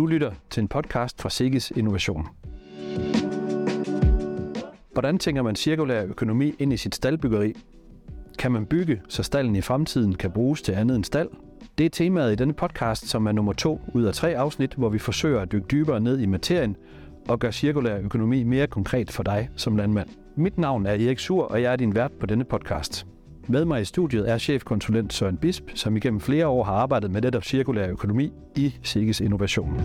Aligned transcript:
Du 0.00 0.06
lytter 0.06 0.32
til 0.50 0.60
en 0.60 0.68
podcast 0.68 1.22
fra 1.22 1.30
Sikkes 1.30 1.70
Innovation. 1.70 2.26
Hvordan 4.92 5.18
tænker 5.18 5.42
man 5.42 5.56
cirkulær 5.56 6.04
økonomi 6.04 6.54
ind 6.58 6.72
i 6.72 6.76
sit 6.76 6.94
staldbyggeri? 6.94 7.52
Kan 8.38 8.52
man 8.52 8.66
bygge, 8.66 9.02
så 9.08 9.22
stallen 9.22 9.56
i 9.56 9.60
fremtiden 9.60 10.14
kan 10.14 10.30
bruges 10.30 10.62
til 10.62 10.72
andet 10.72 10.96
end 10.96 11.04
stald? 11.04 11.28
Det 11.78 11.86
er 11.86 11.90
temaet 11.90 12.32
i 12.32 12.34
denne 12.34 12.52
podcast, 12.52 13.08
som 13.08 13.26
er 13.26 13.32
nummer 13.32 13.52
to 13.52 13.80
ud 13.94 14.04
af 14.04 14.14
tre 14.14 14.36
afsnit, 14.36 14.74
hvor 14.74 14.88
vi 14.88 14.98
forsøger 14.98 15.40
at 15.40 15.52
dykke 15.52 15.66
dybere 15.70 16.00
ned 16.00 16.20
i 16.20 16.26
materien 16.26 16.76
og 17.28 17.38
gøre 17.38 17.52
cirkulær 17.52 17.98
økonomi 17.98 18.42
mere 18.42 18.66
konkret 18.66 19.10
for 19.10 19.22
dig 19.22 19.48
som 19.56 19.76
landmand. 19.76 20.08
Mit 20.36 20.58
navn 20.58 20.86
er 20.86 20.92
Erik 20.92 21.18
Sur, 21.18 21.44
og 21.44 21.62
jeg 21.62 21.72
er 21.72 21.76
din 21.76 21.94
vært 21.94 22.12
på 22.20 22.26
denne 22.26 22.44
podcast. 22.44 23.06
Med 23.50 23.64
mig 23.64 23.80
i 23.80 23.84
studiet 23.84 24.30
er 24.30 24.38
chefkonsulent 24.38 25.12
Søren 25.12 25.36
Bisp, 25.36 25.64
som 25.74 25.96
igennem 25.96 26.20
flere 26.20 26.46
år 26.46 26.64
har 26.64 26.72
arbejdet 26.72 27.10
med 27.10 27.20
netop 27.22 27.44
cirkulær 27.44 27.88
økonomi 27.88 28.32
i 28.56 28.74
Sikkes 28.82 29.20
Innovation. 29.20 29.80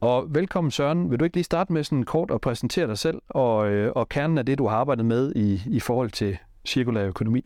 Og 0.00 0.26
velkommen 0.34 0.70
Søren. 0.70 1.10
Vil 1.10 1.20
du 1.20 1.24
ikke 1.24 1.36
lige 1.36 1.44
starte 1.44 1.72
med 1.72 1.84
sådan 1.84 2.02
kort 2.02 2.30
at 2.30 2.40
præsentere 2.40 2.86
dig 2.86 2.98
selv 2.98 3.18
og, 3.28 3.70
øh, 3.70 3.92
og 3.94 4.08
kernen 4.08 4.38
af 4.38 4.46
det, 4.46 4.58
du 4.58 4.66
har 4.66 4.76
arbejdet 4.76 5.04
med 5.04 5.32
i, 5.36 5.62
i 5.66 5.80
forhold 5.80 6.10
til 6.10 6.38
cirkulær 6.66 7.06
økonomi? 7.06 7.44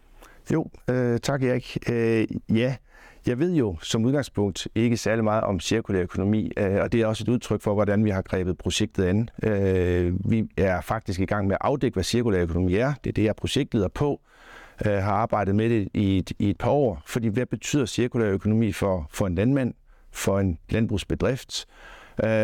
Jo, 0.53 0.71
øh, 0.91 1.19
tak 1.21 1.43
Erik. 1.43 1.79
Øh, 1.91 2.27
ja, 2.57 2.77
jeg 3.27 3.39
ved 3.39 3.55
jo 3.55 3.77
som 3.83 4.05
udgangspunkt 4.05 4.69
ikke 4.75 4.97
særlig 4.97 5.25
meget 5.25 5.45
om 5.45 5.61
cirkulær 5.61 6.03
økonomi, 6.03 6.53
øh, 6.57 6.75
og 6.75 6.93
det 6.93 7.01
er 7.01 7.07
også 7.07 7.25
et 7.25 7.29
udtryk 7.29 7.61
for, 7.61 7.75
hvordan 7.75 8.05
vi 8.05 8.11
har 8.11 8.23
grebet 8.23 8.59
projektet 8.59 9.05
an. 9.05 9.29
Øh, 9.43 10.31
vi 10.31 10.45
er 10.57 10.81
faktisk 10.81 11.21
i 11.21 11.25
gang 11.25 11.47
med 11.47 11.55
at 11.55 11.59
afdække, 11.61 11.95
hvad 11.95 12.05
cirkulær 12.05 12.43
økonomi 12.43 12.75
er. 12.75 12.95
Det 13.05 13.11
er 13.11 13.15
det, 13.15 13.25
jeg 13.25 13.37
projektleder 13.37 13.89
på. 13.89 14.21
Øh, 14.87 14.93
har 14.93 15.13
arbejdet 15.13 15.55
med 15.55 15.71
det 15.71 15.89
i 15.95 16.19
et, 16.19 16.33
i 16.39 16.51
et 16.51 16.59
par 16.59 16.71
år, 16.71 17.03
fordi 17.07 17.29
hvad 17.29 17.47
betyder 17.47 17.87
cirkulær 17.87 18.31
økonomi 18.31 18.73
for, 18.73 19.09
for 19.11 19.27
en 19.27 19.35
landmand, 19.35 19.75
for 20.11 20.41
en 20.41 20.59
landbrugsbedrift? 20.71 21.67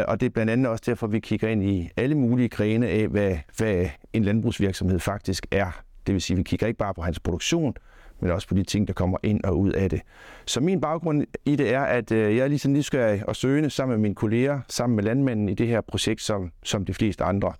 Og 0.08 0.20
det 0.20 0.27
er 0.27 0.30
blandt 0.30 0.50
andet 0.50 0.66
også 0.66 0.83
derfor, 0.86 1.06
vi 1.06 1.20
kigger 1.20 1.48
ind 1.48 1.64
i 1.64 1.90
alle 1.96 2.14
mulige 2.14 2.48
grene 2.48 2.88
af, 2.88 3.08
hvad, 3.08 3.36
hvad 3.56 3.88
en 4.12 4.24
landbrugsvirksomhed 4.24 4.98
faktisk 4.98 5.46
er. 5.50 5.83
Det 6.06 6.12
vil 6.12 6.22
sige, 6.22 6.34
at 6.34 6.38
vi 6.38 6.42
kigger 6.42 6.66
ikke 6.66 6.78
bare 6.78 6.94
på 6.94 7.02
hans 7.02 7.20
produktion, 7.20 7.74
men 8.20 8.30
også 8.30 8.48
på 8.48 8.54
de 8.54 8.62
ting, 8.62 8.88
der 8.88 8.94
kommer 8.94 9.18
ind 9.22 9.44
og 9.44 9.58
ud 9.58 9.72
af 9.72 9.90
det. 9.90 10.00
Så 10.46 10.60
min 10.60 10.80
baggrund 10.80 11.26
i 11.44 11.56
det 11.56 11.74
er, 11.74 11.80
at 11.80 12.12
øh, 12.12 12.36
jeg 12.36 12.44
er 12.44 12.48
lige 12.48 12.58
så 12.58 12.68
nysgerrig 12.68 13.28
og 13.28 13.36
søgende 13.36 13.70
sammen 13.70 13.96
med 13.96 14.02
mine 14.02 14.14
kolleger, 14.14 14.60
sammen 14.68 14.96
med 14.96 15.04
landmændene 15.04 15.52
i 15.52 15.54
det 15.54 15.66
her 15.66 15.80
projekt, 15.80 16.22
som, 16.22 16.50
som 16.62 16.84
de 16.84 16.94
fleste 16.94 17.24
andre. 17.24 17.52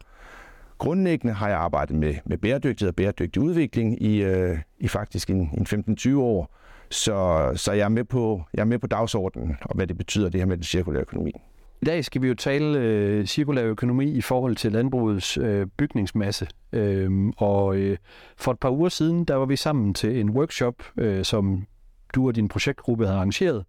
Grundlæggende 0.78 1.34
har 1.34 1.48
jeg 1.48 1.58
arbejdet 1.58 1.97
med, 1.97 2.14
med 2.25 2.39
bæredygtighed 2.39 2.89
og 2.89 2.97
bæredygtig 2.97 3.42
udvikling 3.42 4.02
i, 4.02 4.22
øh, 4.22 4.58
i 4.78 4.89
faktisk 4.89 5.30
en, 5.30 5.50
en 5.55 5.97
15-20 5.98 6.17
år. 6.17 6.56
Så, 6.91 7.50
så 7.56 7.72
jeg, 7.72 7.84
er 7.84 7.89
med 7.89 8.05
på, 8.05 8.42
jeg 8.55 8.61
er 8.61 8.64
med 8.64 8.78
på 8.78 8.86
dagsordenen, 8.86 9.56
og 9.62 9.77
hvad 9.77 9.86
det 9.86 9.98
betyder, 9.98 10.28
det 10.28 10.41
her 10.41 10.47
med 10.47 10.56
den 10.56 10.64
cirkulære 10.64 11.00
økonomi. 11.02 11.33
I 11.83 11.84
dag 11.84 12.05
skal 12.05 12.23
vi 12.23 12.28
jo 12.28 12.34
tale 12.34 12.78
øh, 12.78 13.27
cirkulær 13.27 13.64
økonomi 13.64 14.11
i 14.11 14.20
forhold 14.20 14.56
til 14.56 14.73
landbrugets 14.73 15.39
øh, 15.39 15.67
bygningsmasse. 15.67 16.47
Øhm, 16.73 17.33
og 17.36 17.77
øh, 17.77 17.97
for 18.36 18.53
et 18.53 18.59
par 18.59 18.70
uger 18.70 18.89
siden, 18.89 19.25
der 19.25 19.34
var 19.34 19.47
vi 19.47 19.56
sammen 19.56 19.95
til 19.95 20.20
en 20.20 20.31
workshop, 20.31 20.75
øh, 20.97 21.25
som 21.25 21.67
du 22.14 22.27
og 22.27 22.36
din 22.36 22.48
projektgruppe 22.48 23.05
havde 23.05 23.17
arrangeret, 23.17 23.64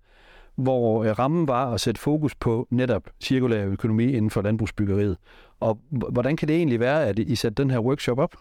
hvor 0.55 1.03
øh, 1.03 1.19
rammen 1.19 1.47
var 1.47 1.73
at 1.73 1.81
sætte 1.81 2.01
fokus 2.01 2.35
på 2.35 2.67
netop 2.69 3.03
cirkulær 3.23 3.65
økonomi 3.65 4.05
inden 4.05 4.29
for 4.29 4.41
landbrugsbyggeriet. 4.41 5.17
Og 5.59 5.79
hvordan 5.89 6.37
kan 6.37 6.47
det 6.47 6.55
egentlig 6.55 6.79
være, 6.79 7.05
at 7.05 7.19
I 7.19 7.35
satte 7.35 7.63
den 7.63 7.71
her 7.71 7.79
workshop 7.79 8.19
op? 8.19 8.35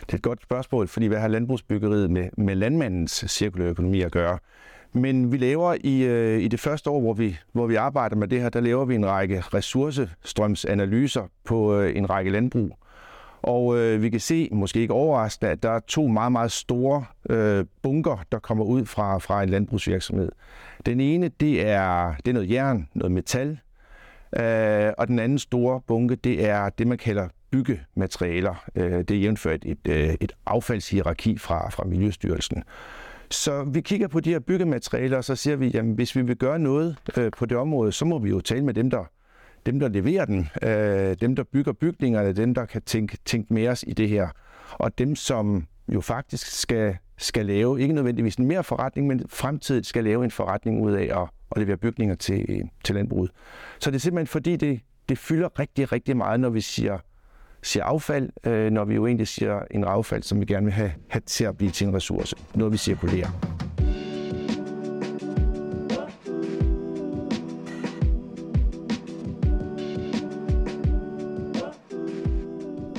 Det 0.00 0.12
er 0.12 0.16
et 0.16 0.22
godt 0.22 0.42
spørgsmål, 0.42 0.88
fordi 0.88 1.06
hvad 1.06 1.18
har 1.18 1.28
landbrugsbyggeriet 1.28 2.10
med, 2.10 2.28
med 2.38 2.54
landmandens 2.54 3.24
cirkulær 3.28 3.66
økonomi 3.66 4.00
at 4.00 4.12
gøre? 4.12 4.38
Men 4.92 5.32
vi 5.32 5.36
laver 5.36 5.76
i, 5.84 6.02
øh, 6.02 6.40
i 6.40 6.48
det 6.48 6.60
første 6.60 6.90
år, 6.90 7.00
hvor 7.00 7.12
vi, 7.12 7.36
hvor 7.52 7.66
vi 7.66 7.74
arbejder 7.74 8.16
med 8.16 8.28
det 8.28 8.40
her, 8.40 8.48
der 8.48 8.60
laver 8.60 8.84
vi 8.84 8.94
en 8.94 9.06
række 9.06 9.40
ressourcestrømsanalyser 9.40 11.26
på 11.44 11.80
øh, 11.80 11.96
en 11.96 12.10
række 12.10 12.30
landbrug. 12.30 12.76
Og 13.42 13.78
øh, 13.78 14.02
vi 14.02 14.10
kan 14.10 14.20
se, 14.20 14.48
måske 14.52 14.80
ikke 14.80 14.94
overraskende, 14.94 15.52
at 15.52 15.62
der 15.62 15.70
er 15.70 15.80
to 15.80 16.06
meget, 16.06 16.32
meget 16.32 16.52
store 16.52 17.04
øh, 17.30 17.64
bunker, 17.82 18.24
der 18.32 18.38
kommer 18.38 18.64
ud 18.64 18.86
fra, 18.86 19.18
fra 19.18 19.42
en 19.42 19.48
landbrugsvirksomhed. 19.48 20.32
Den 20.86 21.00
ene, 21.00 21.28
det 21.28 21.66
er, 21.66 22.14
det 22.16 22.28
er 22.28 22.32
noget 22.32 22.50
jern, 22.50 22.88
noget 22.94 23.12
metal, 23.12 23.58
øh, 24.36 24.92
og 24.98 25.08
den 25.08 25.18
anden 25.18 25.38
store 25.38 25.80
bunke, 25.86 26.14
det 26.14 26.48
er 26.48 26.68
det, 26.68 26.86
man 26.86 26.98
kalder 26.98 27.28
byggematerialer. 27.50 28.64
Øh, 28.74 28.98
det 28.98 29.10
er 29.10 29.18
jævnført 29.20 29.64
et, 29.64 29.78
et, 29.84 30.16
et 30.20 30.32
affaldshierarki 30.46 31.38
fra, 31.38 31.70
fra 31.70 31.84
Miljøstyrelsen. 31.84 32.62
Så 33.30 33.64
vi 33.64 33.80
kigger 33.80 34.08
på 34.08 34.20
de 34.20 34.30
her 34.30 34.38
byggematerialer, 34.38 35.16
og 35.16 35.24
så 35.24 35.36
siger 35.36 35.56
vi, 35.56 35.74
at 35.74 35.84
hvis 35.84 36.16
vi 36.16 36.22
vil 36.22 36.36
gøre 36.36 36.58
noget 36.58 36.96
øh, 37.16 37.30
på 37.38 37.46
det 37.46 37.56
område, 37.56 37.92
så 37.92 38.04
må 38.04 38.18
vi 38.18 38.30
jo 38.30 38.40
tale 38.40 38.64
med 38.64 38.74
dem, 38.74 38.90
der, 38.90 39.04
dem, 39.66 39.80
der 39.80 39.88
leverer 39.88 40.24
den, 40.24 40.48
øh, 40.62 41.16
dem, 41.20 41.36
der 41.36 41.42
bygger 41.42 41.72
bygningerne, 41.72 42.32
dem, 42.32 42.54
der 42.54 42.64
kan 42.64 42.82
tænke, 42.82 43.18
tænke 43.24 43.54
mere 43.54 43.76
i 43.86 43.92
det 43.92 44.08
her, 44.08 44.28
og 44.72 44.98
dem, 44.98 45.16
som 45.16 45.66
jo 45.88 46.00
faktisk 46.00 46.60
skal, 46.60 46.96
skal 47.18 47.46
lave, 47.46 47.80
ikke 47.80 47.94
nødvendigvis 47.94 48.34
en 48.34 48.46
mere 48.46 48.64
forretning, 48.64 49.06
men 49.06 49.22
fremtidigt 49.28 49.86
skal 49.86 50.04
lave 50.04 50.24
en 50.24 50.30
forretning 50.30 50.82
ud 50.82 50.92
af 50.92 51.22
at, 51.22 51.28
at 51.50 51.58
levere 51.62 51.76
bygninger 51.76 52.14
til, 52.14 52.46
øh, 52.48 52.60
til 52.84 52.94
landbruget. 52.94 53.30
Så 53.78 53.90
det 53.90 53.96
er 53.96 54.00
simpelthen 54.00 54.26
fordi, 54.26 54.56
det, 54.56 54.80
det 55.08 55.18
fylder 55.18 55.58
rigtig, 55.58 55.92
rigtig 55.92 56.16
meget, 56.16 56.40
når 56.40 56.50
vi 56.50 56.60
siger 56.60 56.98
siger 57.62 57.84
affald, 57.84 58.30
øh, 58.46 58.70
når 58.70 58.84
vi 58.84 58.94
jo 58.94 59.06
egentlig 59.06 59.28
siger 59.28 59.60
en 59.70 59.84
affald, 59.84 60.22
som 60.22 60.40
vi 60.40 60.44
gerne 60.44 60.64
vil 60.64 60.72
have, 60.72 60.92
have 61.08 61.22
til 61.26 61.44
at 61.44 61.56
blive 61.56 61.70
til 61.70 61.86
en 61.86 61.94
ressource. 61.94 62.36
Noget, 62.54 62.72
vi 62.72 62.78
cirkulerer. 62.78 63.30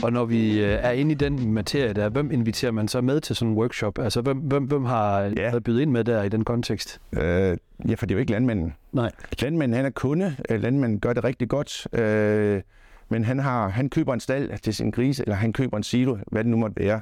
Og 0.03 0.13
når 0.13 0.25
vi 0.25 0.63
øh, 0.63 0.79
er 0.81 0.91
inde 0.91 1.11
i 1.11 1.15
den 1.15 1.53
materie 1.53 1.93
der, 1.93 2.09
hvem 2.09 2.31
inviterer 2.31 2.71
man 2.71 2.87
så 2.87 3.01
med 3.01 3.21
til 3.21 3.35
sådan 3.35 3.51
en 3.51 3.57
workshop? 3.57 3.99
Altså, 3.99 4.21
hvem, 4.21 4.37
hvem, 4.37 4.63
hvem 4.63 4.85
har 4.85 5.21
ja. 5.37 5.59
bydet 5.59 5.81
ind 5.81 5.91
med 5.91 6.03
der 6.03 6.23
i 6.23 6.29
den 6.29 6.43
kontekst? 6.43 7.01
Øh, 7.13 7.57
ja, 7.89 7.93
for 7.95 8.05
det 8.05 8.11
er 8.11 8.15
jo 8.15 8.19
ikke 8.19 8.31
landmanden. 8.31 8.73
Nej. 8.91 9.11
Landmanden, 9.41 9.75
han 9.75 9.85
er 9.85 9.89
kunde. 9.89 10.35
Landmanden 10.49 10.99
gør 10.99 11.13
det 11.13 11.23
rigtig 11.23 11.49
godt. 11.49 11.87
Øh, 11.93 12.61
men 13.11 13.23
han, 13.23 13.39
har, 13.39 13.69
han 13.69 13.89
køber 13.89 14.13
en 14.13 14.19
stald 14.19 14.59
til 14.59 14.75
sin 14.75 14.91
grise, 14.91 15.23
eller 15.23 15.35
han 15.35 15.53
køber 15.53 15.77
en 15.77 15.83
silo, 15.83 16.17
hvad 16.27 16.43
det 16.43 16.51
nu 16.51 16.57
måtte 16.57 16.79
være. 16.79 17.01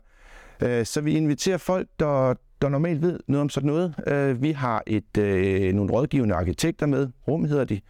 Øh, 0.63 0.85
så 0.85 1.01
vi 1.01 1.13
inviterer 1.13 1.57
folk, 1.57 1.87
der, 1.99 2.33
der 2.61 2.69
normalt 2.69 3.01
ved 3.01 3.19
noget 3.27 3.41
om 3.41 3.49
sådan 3.49 3.67
noget. 3.67 3.95
Øh, 4.07 4.41
vi 4.41 4.51
har 4.51 4.83
et, 4.87 5.17
øh, 5.17 5.73
nogle 5.73 5.91
rådgivende 5.91 6.35
arkitekter 6.35 6.85
med, 6.85 7.07
Rum 7.27 7.45
hedder 7.45 7.63
de, 7.63 7.81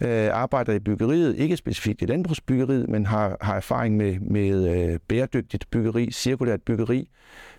øh, 0.00 0.28
arbejder 0.32 0.72
i 0.72 0.78
byggeriet, 0.78 1.36
ikke 1.36 1.56
specifikt 1.56 2.02
i 2.02 2.04
landbrugsbyggeriet, 2.04 2.88
men 2.88 3.06
har, 3.06 3.36
har 3.40 3.56
erfaring 3.56 3.96
med, 3.96 4.18
med 4.20 4.68
øh, 4.68 4.98
bæredygtigt 5.08 5.70
byggeri, 5.70 6.10
cirkulært 6.12 6.62
byggeri. 6.62 7.08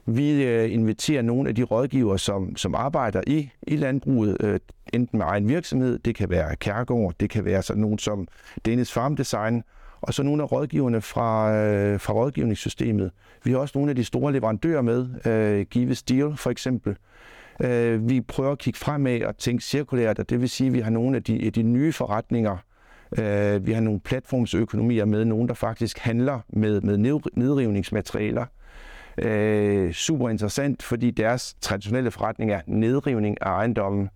Vi 0.06 0.44
øh, 0.44 0.74
inviterer 0.74 1.22
nogle 1.22 1.50
af 1.50 1.56
de 1.56 1.64
rådgivere, 1.64 2.20
som, 2.20 2.56
som 2.56 2.76
arbejder 2.76 3.22
i, 3.28 3.50
i 3.68 3.76
landbruget, 3.76 4.60
enten 4.94 5.20
med 5.20 5.26
egen 5.26 5.48
virksomhed, 5.48 6.00
det 6.00 6.16
kan 6.16 6.30
være 6.30 6.56
Kærgård, 6.56 7.14
det 7.20 7.30
kan 7.30 7.46
være 7.46 7.62
sådan 7.62 7.82
nogen 7.82 8.00
som 8.00 8.28
Dennis 8.66 8.92
Farm 8.92 9.16
Design, 9.16 9.64
og 10.02 10.14
så 10.14 10.24
nogle 10.24 10.44
af 10.44 10.52
rådgiverne 10.52 11.02
fra, 11.02 11.56
øh, 11.56 12.00
fra 12.00 12.14
rådgivningssystemet. 12.14 13.12
Vi 13.44 13.52
har 13.52 13.58
også 13.58 13.78
nogle 13.78 13.90
af 13.90 13.96
de 13.96 14.04
store 14.04 14.34
leverandører 14.34 14.82
med, 14.82 15.08
øh, 15.26 15.66
Give 15.66 15.96
Steel 15.96 16.38
for 16.38 16.50
eksempel. 16.50 16.98
Øh, 17.64 18.10
vi 18.10 18.22
prøver 18.22 18.52
at 18.52 18.58
kigge 18.58 18.80
fremad 18.80 19.22
og 19.22 19.38
tænke 19.38 19.64
cirkulært, 19.64 20.20
og 20.20 20.30
det 20.30 20.42
vil 20.42 20.50
sige, 20.50 20.68
at 20.68 20.74
vi 20.74 20.80
har 20.80 20.90
nogle 20.90 21.18
af 21.18 21.24
de, 21.24 21.46
af 21.46 21.54
de 21.54 21.64
nye 21.64 21.94
forretninger. 21.94 22.58
Øh, 23.20 23.66
vi 23.68 23.72
har 23.72 23.82
nogle 23.82 24.00
platformsøkonomier 24.00 25.06
med, 25.06 25.26
nogen 25.26 25.48
der 25.48 25.54
faktisk 25.54 25.98
handler 25.98 26.40
med, 26.50 26.82
med 26.82 26.98
nedrivningsmaterialer. 27.34 28.46
Øh, 29.18 29.94
super 29.94 30.30
interessant, 30.30 30.84
fordi 30.84 31.12
deres 31.12 31.56
traditionelle 31.62 32.12
forretning 32.12 32.52
er 32.52 32.62
nedrivning 32.68 33.38
af 33.42 33.50
ejendommen 33.50 34.10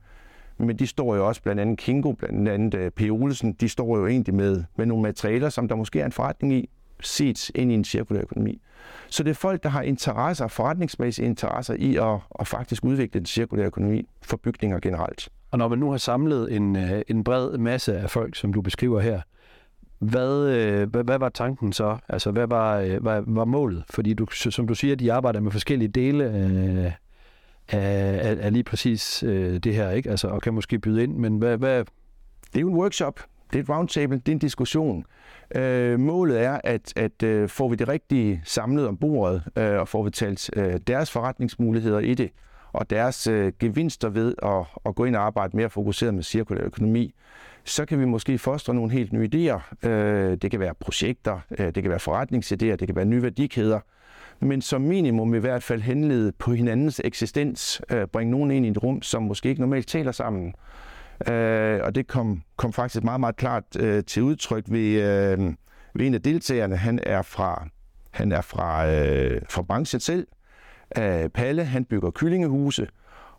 men 0.58 0.80
de 0.80 0.88
står 0.88 1.16
jo 1.16 1.28
også 1.28 1.42
blandt 1.42 1.62
andet 1.62 1.78
Kingo, 1.78 2.12
blandt 2.12 2.50
andet 2.50 2.74
øh, 2.74 2.92
P. 2.92 3.02
Olsen, 3.02 3.54
de 3.54 3.70
står 3.70 3.98
jo 3.98 4.08
egentlig 4.08 4.36
med, 4.36 4.64
med 4.78 4.86
nogle 4.86 5.04
materialer, 5.04 5.50
som 5.50 5.68
der 5.68 5.76
måske 5.76 6.00
er 6.00 6.06
en 6.06 6.12
forretning 6.12 6.54
i, 6.54 6.70
set 7.00 7.52
ind 7.56 7.72
i 7.72 7.76
en 7.76 7.84
cirkulær 7.84 8.22
økonomi. 8.22 8.62
Så 9.10 9.24
det 9.24 9.30
er 9.30 9.36
folk, 9.36 9.64
der 9.64 9.70
har 9.70 9.82
interesser, 9.82 10.48
forretningsmæssige 10.48 11.26
interesser 11.26 11.74
i 11.74 11.96
at, 11.96 12.20
at 12.40 12.48
faktisk 12.48 12.86
udvikle 12.86 13.20
den 13.20 13.26
cirkulære 13.26 13.68
økonomi 13.68 14.08
for 14.22 14.38
bygninger 14.38 14.80
generelt. 14.80 15.30
Og 15.52 15.58
når 15.58 15.68
man 15.68 15.80
nu 15.80 15.92
har 15.92 15.98
samlet 15.98 16.56
en, 16.56 16.76
øh, 16.76 17.02
en 17.08 17.24
bred 17.24 17.58
masse 17.58 17.98
af 17.98 18.10
folk, 18.10 18.36
som 18.36 18.54
du 18.54 18.62
beskriver 18.62 19.00
her, 19.00 19.22
hvad, 20.00 20.48
øh, 20.48 20.90
hvad, 20.90 21.04
hvad 21.04 21.20
var 21.20 21.30
tanken 21.30 21.74
så? 21.74 21.98
Altså, 22.10 22.32
hvad 22.32 22.48
var, 22.48 23.00
hvad 23.00 23.24
var 23.28 23.46
målet? 23.46 23.84
Fordi 23.90 24.14
du, 24.14 24.26
som 24.32 24.68
du 24.68 24.76
siger, 24.76 24.96
de 24.96 25.14
arbejder 25.14 25.40
med 25.40 25.52
forskellige 25.52 25.90
dele 25.90 26.26
af, 26.26 26.94
af, 27.70 28.30
af, 28.30 28.38
af 28.42 28.54
lige 28.54 28.64
præcis 28.64 29.24
øh, 29.24 29.58
det 29.58 29.76
her, 29.76 29.90
ikke? 29.90 30.10
Altså, 30.10 30.28
og 30.28 30.42
kan 30.42 30.54
måske 30.54 30.80
byde 30.80 31.04
ind, 31.04 31.16
men 31.16 31.38
hvad, 31.38 31.58
hvad... 31.58 31.86
Det 32.54 32.60
er 32.60 32.62
jo 32.62 32.70
en 32.70 32.76
workshop, 32.76 33.20
det 33.54 33.60
er 33.60 33.64
et 33.64 33.70
roundtable, 33.70 34.18
det 34.18 34.28
er 34.28 34.32
en 34.32 34.40
diskussion. 34.40 35.06
Øh, 35.56 36.00
målet 36.00 36.42
er, 36.42 36.60
at, 36.64 36.94
at 36.96 37.24
øh, 37.24 37.50
får 37.50 37.70
vi 37.70 37.76
det 37.76 37.88
rigtige 37.88 38.42
samlet 38.46 38.88
om 38.88 38.98
bordet, 38.98 39.44
øh, 39.58 39.80
og 39.80 39.88
får 39.88 40.04
vi 40.04 40.10
talt 40.10 40.50
øh, 40.56 40.80
deres 40.88 41.12
forretningsmuligheder 41.12 42.00
i 42.00 42.14
det, 42.14 42.30
og 42.74 42.90
deres 42.90 43.28
øh, 43.28 43.54
gevinster 43.60 44.10
ved 44.10 44.36
at, 44.44 44.66
at 44.86 44.96
gå 44.96 45.06
ind 45.06 45.16
og 45.16 45.26
arbejde 45.26 45.58
mere 45.58 45.70
fokuseret 45.70 46.14
med 46.14 46.24
cirkulær 46.24 46.64
økonomi, 46.64 47.14
så 47.64 47.86
kan 47.86 48.00
vi 48.00 48.06
måske 48.06 48.38
fostre 48.38 48.74
nogle 48.74 48.92
helt 48.92 49.14
nye 49.14 49.30
idéer. 49.34 49.88
Øh, 49.90 50.38
det 50.38 50.52
kan 50.52 50.60
være 50.60 50.74
projekter, 50.80 51.40
øh, 51.60 51.66
det 51.66 51.84
kan 51.84 51.90
være 51.90 52.00
forretningsidéer, 52.00 52.76
det 52.76 52.88
kan 52.88 52.96
være 52.96 53.06
nye 53.06 53.22
værdikæder, 53.22 53.80
men 54.46 54.62
som 54.62 54.82
minimum 54.82 55.34
i 55.34 55.38
hvert 55.38 55.64
fald 55.64 55.82
henlede 55.82 56.32
på 56.32 56.54
hinandens 56.54 57.02
eksistens, 57.04 57.82
øh, 57.90 58.08
bringe 58.08 58.32
nogen 58.32 58.52
ind 58.52 58.66
i 58.66 58.70
et 58.70 58.84
rum, 58.84 59.02
som 59.02 59.24
måske 59.24 59.50
ikke 59.50 59.62
normalt 59.62 59.88
taler 59.88 60.12
sammen. 60.12 60.54
Øh, 61.28 61.80
og 61.84 61.96
det 61.96 62.08
kom, 62.08 62.42
kom 62.58 62.74
faktisk 62.74 63.04
meget, 63.04 63.20
meget 63.20 63.36
klart 63.36 63.64
øh, 63.80 64.04
til 64.04 64.24
udtryk 64.24 64.64
ved, 64.68 65.02
øh, 65.02 65.54
ved 65.94 66.08
en 66.08 66.14
af 66.14 66.22
deltagerne. 66.22 66.78
Han 66.78 67.00
er 67.04 67.22
fra, 67.22 67.68
han 68.12 68.32
er 68.32 68.42
fra, 68.42 68.92
øh, 68.92 69.42
fra 69.50 69.62
branchen 69.62 70.00
selv. 70.00 70.28
Øh, 70.98 71.30
Palle, 71.30 71.64
han 71.64 71.86
bygger 71.86 72.12
kyllingehuse, 72.12 72.88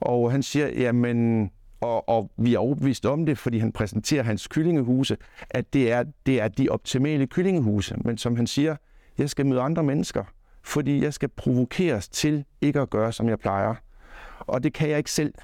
og 0.00 0.32
han 0.32 0.42
siger, 0.42 0.68
jamen, 0.68 1.50
og, 1.80 2.08
og 2.08 2.30
vi 2.36 2.54
er 2.54 2.58
overbevist 2.58 3.06
om 3.06 3.26
det, 3.26 3.38
fordi 3.38 3.58
han 3.58 3.72
præsenterer 3.72 4.22
hans 4.22 4.48
kyllingehuse, 4.48 5.16
at 5.50 5.72
det 5.72 5.92
er, 5.92 6.04
det 6.26 6.40
er 6.40 6.48
de 6.48 6.68
optimale 6.68 7.26
kyllingehuse. 7.26 7.96
Men 8.04 8.18
som 8.18 8.36
han 8.36 8.46
siger, 8.46 8.76
jeg 9.18 9.30
skal 9.30 9.46
møde 9.46 9.60
andre 9.60 9.82
mennesker, 9.82 10.24
fordi 10.64 11.02
jeg 11.02 11.14
skal 11.14 11.28
provokeres 11.28 12.08
til 12.08 12.44
ikke 12.60 12.80
at 12.80 12.90
gøre, 12.90 13.12
som 13.12 13.28
jeg 13.28 13.38
plejer. 13.38 13.74
Og 14.40 14.62
det 14.62 14.72
kan 14.72 14.90
jeg 14.90 14.98
ikke 14.98 15.10
selv, 15.10 15.34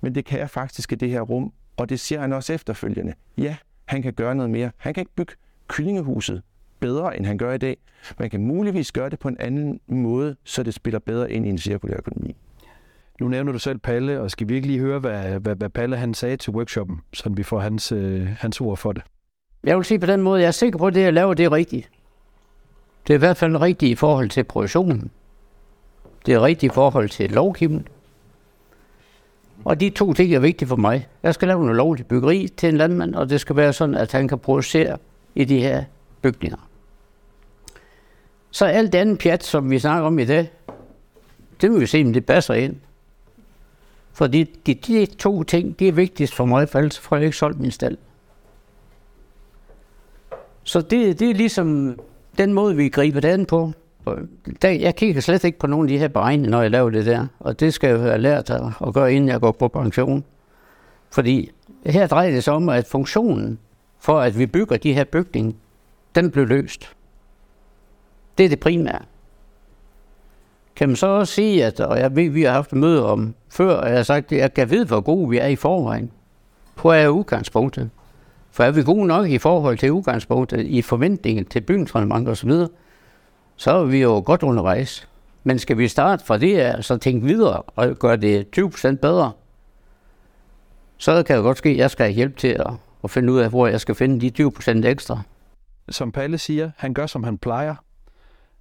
men 0.00 0.14
det 0.14 0.24
kan 0.24 0.38
jeg 0.38 0.50
faktisk 0.50 0.92
i 0.92 0.94
det 0.94 1.10
her 1.10 1.20
rum, 1.20 1.52
og 1.76 1.88
det 1.88 2.00
siger 2.00 2.20
han 2.20 2.32
også 2.32 2.52
efterfølgende. 2.52 3.14
Ja, 3.38 3.56
han 3.84 4.02
kan 4.02 4.12
gøre 4.12 4.34
noget 4.34 4.50
mere. 4.50 4.70
Han 4.76 4.94
kan 4.94 5.00
ikke 5.00 5.14
bygge 5.16 5.32
kyllingehuset 5.68 6.42
bedre, 6.80 7.16
end 7.16 7.26
han 7.26 7.38
gør 7.38 7.52
i 7.52 7.58
dag. 7.58 7.76
Man 8.18 8.30
kan 8.30 8.46
muligvis 8.46 8.92
gøre 8.92 9.10
det 9.10 9.18
på 9.18 9.28
en 9.28 9.36
anden 9.40 9.80
måde, 9.86 10.36
så 10.44 10.62
det 10.62 10.74
spiller 10.74 10.98
bedre 10.98 11.32
ind 11.32 11.46
i 11.46 11.48
en 11.48 11.58
cirkulær 11.58 11.96
økonomi. 11.96 12.36
Nu 13.20 13.28
nævner 13.28 13.52
du 13.52 13.58
selv 13.58 13.78
Palle, 13.78 14.20
og 14.20 14.30
skal 14.30 14.48
vi 14.48 14.54
ikke 14.54 14.66
lige 14.66 14.78
høre, 14.78 14.98
hvad, 14.98 15.40
hvad, 15.40 15.56
hvad 15.56 15.70
Palle 15.70 15.96
han 15.96 16.14
sagde 16.14 16.36
til 16.36 16.52
workshoppen, 16.52 17.00
så 17.12 17.28
vi 17.28 17.42
får 17.42 17.60
hans, 17.60 17.92
øh, 17.92 18.26
hans 18.26 18.60
ord 18.60 18.76
for 18.76 18.92
det? 18.92 19.02
Jeg 19.64 19.76
vil 19.76 19.84
sige 19.84 19.98
på 19.98 20.06
den 20.06 20.22
måde, 20.22 20.40
jeg 20.40 20.46
er 20.46 20.50
sikker 20.50 20.78
på, 20.78 20.86
at 20.86 20.94
det, 20.94 21.00
jeg 21.00 21.12
laver, 21.12 21.34
det 21.34 21.44
er 21.44 21.52
rigtigt. 21.52 21.90
Det 23.06 23.12
er 23.12 23.18
i 23.18 23.18
hvert 23.18 23.36
fald 23.36 23.56
rigtigt 23.56 23.92
i 23.92 23.94
forhold 23.94 24.28
til 24.28 24.44
produktionen. 24.44 25.10
Det 26.26 26.34
er 26.34 26.42
rigtigt 26.42 26.72
i 26.72 26.74
forhold 26.74 27.08
til 27.08 27.30
lovgivningen. 27.30 27.88
Og 29.64 29.80
de 29.80 29.90
to 29.90 30.12
ting 30.12 30.34
er 30.34 30.38
vigtige 30.38 30.68
for 30.68 30.76
mig. 30.76 31.08
Jeg 31.22 31.34
skal 31.34 31.48
lave 31.48 31.60
noget 31.60 31.76
lovligt 31.76 32.08
byggeri 32.08 32.48
til 32.56 32.68
en 32.68 32.76
landmand, 32.76 33.14
og 33.14 33.30
det 33.30 33.40
skal 33.40 33.56
være 33.56 33.72
sådan, 33.72 33.94
at 33.94 34.12
han 34.12 34.28
kan 34.28 34.38
producere 34.38 34.98
i 35.34 35.44
de 35.44 35.60
her 35.60 35.84
bygninger. 36.22 36.68
Så 38.50 38.64
alt 38.64 38.94
andet 38.94 39.18
pjat, 39.18 39.44
som 39.44 39.70
vi 39.70 39.78
snakker 39.78 40.06
om 40.06 40.18
i 40.18 40.24
dag, 40.24 40.50
det 41.60 41.70
må 41.70 41.78
vi 41.78 41.86
se, 41.86 42.02
om 42.06 42.12
det 42.12 42.26
passer 42.26 42.54
ind. 42.54 42.76
Fordi 44.12 44.44
de, 44.66 44.74
de 44.74 45.06
to 45.06 45.42
ting, 45.42 45.78
de 45.78 45.88
er 45.88 45.92
vigtigst 45.92 46.34
for 46.34 46.44
mig, 46.44 46.68
for 46.68 46.78
ellers 46.78 46.98
får 46.98 47.16
jeg 47.16 47.24
ikke 47.24 47.36
solgt 47.36 47.60
min 47.60 47.70
stald. 47.70 47.98
Så 50.64 50.80
det, 50.80 51.18
det 51.20 51.30
er 51.30 51.34
ligesom 51.34 51.98
den 52.40 52.52
måde, 52.52 52.76
vi 52.76 52.88
griber 52.88 53.20
den 53.20 53.46
på, 53.46 53.72
der, 54.62 54.70
Jeg 54.70 54.96
kigger 54.96 55.20
slet 55.20 55.44
ikke 55.44 55.58
på 55.58 55.66
nogen 55.66 55.86
af 55.86 55.88
de 55.88 55.98
her 55.98 56.08
beregninger, 56.08 56.50
når 56.50 56.62
jeg 56.62 56.70
laver 56.70 56.90
det 56.90 57.06
der. 57.06 57.26
Og 57.40 57.60
det 57.60 57.74
skal 57.74 57.90
jeg 57.90 57.98
have 57.98 58.18
lært 58.18 58.50
at 58.50 58.94
gøre, 58.94 59.14
inden 59.14 59.28
jeg 59.28 59.40
går 59.40 59.52
på 59.52 59.68
pension. 59.68 60.24
Fordi 61.10 61.50
her 61.86 62.06
drejer 62.06 62.30
det 62.30 62.44
sig 62.44 62.54
om, 62.54 62.68
at 62.68 62.86
funktionen 62.86 63.58
for, 63.98 64.20
at 64.20 64.38
vi 64.38 64.46
bygger 64.46 64.76
de 64.76 64.92
her 64.92 65.04
bygninger, 65.04 65.52
den 66.14 66.30
blev 66.30 66.46
løst. 66.46 66.96
Det 68.38 68.44
er 68.44 68.48
det 68.48 68.60
primære. 68.60 69.02
Kan 70.76 70.88
man 70.88 70.96
så 70.96 71.06
også 71.06 71.34
sige, 71.34 71.64
at, 71.64 71.80
og 71.80 71.98
jeg 71.98 72.16
ved, 72.16 72.30
vi 72.30 72.42
har 72.42 72.52
haft 72.52 72.72
møde 72.72 73.06
om 73.06 73.34
før, 73.48 73.76
og 73.76 73.88
jeg 73.88 73.96
har 73.96 74.02
sagt, 74.02 74.32
at 74.32 74.38
jeg 74.38 74.54
kan 74.54 74.70
vide, 74.70 74.86
hvor 74.86 75.00
gode 75.00 75.30
vi 75.30 75.38
er 75.38 75.46
i 75.46 75.56
forvejen. 75.56 76.10
På 76.76 76.90
er 76.90 77.08
udgangspunktet. 77.08 77.90
For 78.50 78.64
er 78.64 78.70
vi 78.70 78.82
gode 78.82 79.06
nok 79.06 79.28
i 79.28 79.38
forhold 79.38 79.78
til 79.78 79.92
udgangspunktet, 79.92 80.66
i 80.66 80.82
forventningen 80.82 81.44
til 81.44 81.60
bygningsreglement 81.60 82.28
og 82.28 82.36
så 82.36 82.46
videre, 82.46 82.68
så 83.56 83.70
er 83.70 83.84
vi 83.84 84.02
jo 84.02 84.22
godt 84.26 84.42
undervejs. 84.42 85.08
Men 85.44 85.58
skal 85.58 85.78
vi 85.78 85.88
starte 85.88 86.24
fra 86.24 86.38
det 86.38 86.48
her, 86.48 86.80
så 86.80 86.96
tænke 86.96 87.26
videre 87.26 87.62
og 87.62 87.96
gøre 87.96 88.16
det 88.16 88.58
20% 88.58 88.94
bedre, 88.94 89.32
så 90.96 91.22
kan 91.22 91.36
det 91.36 91.42
godt 91.42 91.58
ske, 91.58 91.68
at 91.68 91.76
jeg 91.76 91.90
skal 91.90 92.06
have 92.06 92.14
hjælp 92.14 92.36
til 92.36 92.48
at, 92.48 92.70
at 93.04 93.10
finde 93.10 93.32
ud 93.32 93.38
af, 93.38 93.48
hvor 93.48 93.66
jeg 93.66 93.80
skal 93.80 93.94
finde 93.94 94.30
de 94.30 94.50
20% 94.56 94.86
ekstra. 94.86 95.22
Som 95.88 96.12
Palle 96.12 96.38
siger, 96.38 96.70
han 96.76 96.94
gør, 96.94 97.06
som 97.06 97.24
han 97.24 97.38
plejer. 97.38 97.74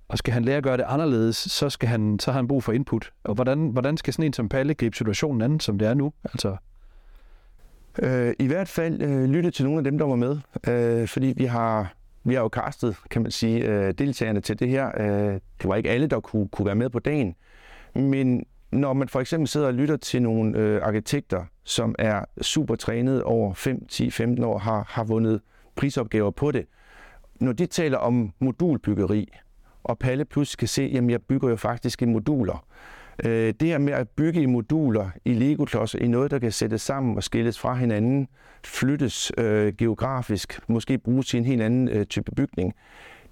Og 0.08 0.18
skal 0.18 0.34
han 0.34 0.46
lære 0.46 0.58
at 0.58 0.64
gøre 0.64 0.78
det 0.78 0.86
anderledes, 0.88 1.36
så, 1.38 1.70
skal 1.70 1.90
han, 1.90 2.20
så 2.20 2.32
har 2.32 2.40
han 2.40 2.48
brug 2.48 2.64
for 2.64 2.72
input. 2.72 3.12
Og 3.24 3.36
hvordan, 3.36 3.70
hvordan 3.70 3.98
skal 3.98 4.14
sådan 4.14 4.26
en 4.26 4.34
som 4.34 4.50
Palle 4.50 4.74
gribe 4.74 4.98
situationen 4.98 5.42
an, 5.42 5.60
som 5.60 5.80
det 5.80 5.88
er 5.88 5.94
nu? 5.94 6.14
Altså, 6.24 6.56
Øh, 8.02 8.34
I 8.40 8.48
hvert 8.48 8.68
fald 8.68 9.02
øh, 9.02 9.24
lytte 9.24 9.52
til 9.52 9.66
nogle 9.66 9.78
af 9.78 9.84
dem, 9.84 9.98
der 9.98 10.06
var 10.06 10.16
med, 10.16 10.38
øh, 10.68 11.08
fordi 11.08 11.34
vi 11.38 11.46
har, 11.46 11.94
vi 12.24 12.34
har 12.34 12.42
jo 12.42 12.48
castet, 12.48 12.96
kan 13.10 13.22
man 13.22 13.32
sige, 13.32 13.66
øh, 13.66 13.94
deltagerne 13.98 14.42
til 14.42 14.60
det 14.60 14.70
her. 14.70 14.92
Øh, 14.98 15.34
det 15.34 15.42
var 15.64 15.76
ikke 15.76 15.90
alle, 15.90 16.08
der 16.08 16.20
kunne, 16.20 16.48
kunne 16.48 16.66
være 16.66 16.76
med 16.76 16.90
på 16.90 17.00
dagen, 17.00 17.36
men 17.96 18.46
når 18.72 18.94
man 18.94 19.08
for 19.08 19.20
eksempel 19.20 19.48
sidder 19.48 19.68
og 19.68 19.74
lytter 19.74 19.98
til 19.98 20.22
nogle 20.22 20.58
øh, 20.58 20.82
arkitekter, 20.84 21.46
som 21.64 21.96
er 22.00 22.26
super 22.42 22.76
trænet 22.76 23.24
over 23.24 23.54
5, 23.54 23.86
10, 23.88 24.12
15 24.12 24.44
år, 24.44 24.58
har, 24.58 24.86
har 24.88 25.04
vundet 25.04 25.42
prisopgaver 25.76 26.32
på 26.32 26.52
det, 26.52 26.66
når 27.40 27.52
de 27.52 27.66
taler 27.66 27.98
om 27.98 28.34
modulbyggeri, 28.40 29.34
og 29.84 30.00
Palle 30.00 30.26
Plus 30.26 30.56
kan 30.56 30.68
se, 30.68 30.82
at 30.82 31.10
jeg 31.10 31.22
bygger 31.22 31.50
jo 31.50 31.56
faktisk 31.56 32.02
i 32.02 32.06
moduler, 32.06 32.66
Øh, 33.26 33.54
det 33.60 33.68
her 33.68 33.78
med 33.78 33.94
at 33.94 34.10
bygge 34.10 34.42
i 34.42 34.46
moduler, 34.46 35.10
i 35.26 35.34
legoklodser, 35.34 36.00
i 36.00 36.08
noget, 36.08 36.32
der 36.32 36.40
kan 36.40 36.52
sættes 36.52 36.82
sammen 36.82 37.18
og 37.18 37.24
skilles 37.24 37.60
fra 37.60 37.74
hinanden, 37.76 38.28
flyttes 38.64 39.32
øh, 39.38 39.74
geografisk, 39.78 40.60
måske 40.68 40.98
bruges 40.98 41.28
til 41.28 41.38
en 41.38 41.46
helt 41.46 41.62
anden 41.62 41.90
øh, 41.90 42.06
type 42.06 42.32
bygning, 42.36 42.74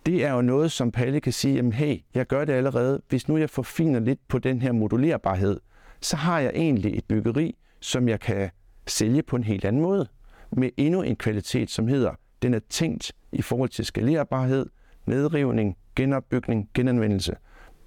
det 0.06 0.26
er 0.26 0.34
jo 0.34 0.42
noget, 0.42 0.72
som 0.72 0.92
Palle 0.92 1.20
kan 1.20 1.34
sige, 1.34 1.56
jamen 1.56 1.74
hey, 1.74 1.98
jeg 2.14 2.28
gør 2.28 2.46
det 2.46 2.54
allerede. 2.54 3.02
Hvis 3.10 3.28
nu 3.28 3.38
jeg 3.38 3.50
forfiner 3.50 4.00
lidt 4.00 4.20
på 4.28 4.40
den 4.40 4.62
her 4.62 4.72
modulerbarhed, 4.72 5.60
så 6.02 6.16
har 6.16 6.40
jeg 6.40 6.52
egentlig 6.56 6.98
et 6.98 7.06
byggeri, 7.06 7.56
som 7.80 8.10
jeg 8.10 8.20
kan 8.20 8.50
sælge 8.88 9.24
på 9.24 9.36
en 9.36 9.44
helt 9.44 9.66
anden 9.66 9.82
måde, 9.82 10.08
med 10.52 10.70
endnu 10.78 11.02
en 11.02 11.16
kvalitet, 11.16 11.70
som 11.70 11.88
hedder, 11.88 12.12
den 12.42 12.54
er 12.54 12.60
tænkt 12.70 13.12
i 13.32 13.42
forhold 13.42 13.70
til 13.70 13.86
skalerbarhed, 13.86 14.66
nedrivning, 15.06 15.78
genopbygning, 15.96 16.70
genanvendelse, 16.74 17.36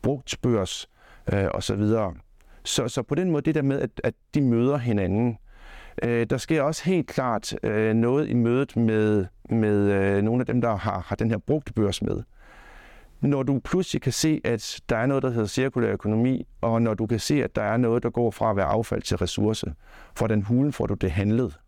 brugt 0.02 0.36
børs, 0.42 0.88
øh, 1.32 1.46
og 1.54 1.62
så 1.62 1.74
videre. 1.74 2.14
Så, 2.64 2.88
så 2.88 3.02
på 3.02 3.14
den 3.14 3.30
måde, 3.30 3.42
det 3.42 3.54
der 3.54 3.62
med, 3.62 3.80
at, 3.80 3.90
at 4.04 4.14
de 4.34 4.40
møder 4.40 4.76
hinanden, 4.76 5.38
øh, 6.02 6.26
der 6.30 6.36
sker 6.36 6.62
også 6.62 6.84
helt 6.84 7.06
klart 7.06 7.54
øh, 7.62 7.94
noget 7.94 8.28
i 8.28 8.34
mødet 8.34 8.76
med, 8.76 9.26
med 9.50 9.76
øh, 9.92 10.22
nogle 10.22 10.40
af 10.40 10.46
dem, 10.46 10.60
der 10.60 10.76
har, 10.76 11.04
har 11.06 11.16
den 11.16 11.30
her 11.30 11.38
brugte 11.38 11.72
børs 11.72 12.02
med. 12.02 12.22
Når 13.20 13.42
du 13.42 13.60
pludselig 13.64 14.02
kan 14.02 14.12
se, 14.12 14.40
at 14.44 14.80
der 14.88 14.96
er 14.96 15.06
noget, 15.06 15.22
der 15.22 15.30
hedder 15.30 15.46
cirkulær 15.46 15.92
økonomi, 15.92 16.46
og 16.60 16.82
når 16.82 16.94
du 16.94 17.06
kan 17.06 17.18
se, 17.18 17.44
at 17.44 17.56
der 17.56 17.62
er 17.62 17.76
noget, 17.76 18.02
der 18.02 18.10
går 18.10 18.30
fra 18.30 18.50
at 18.50 18.56
være 18.56 18.66
affald 18.66 19.02
til 19.02 19.16
ressource, 19.16 19.74
for 20.14 20.26
den 20.26 20.42
hulen 20.42 20.72
får 20.72 20.86
du 20.86 20.94
det 20.94 21.10
handlet. 21.10 21.58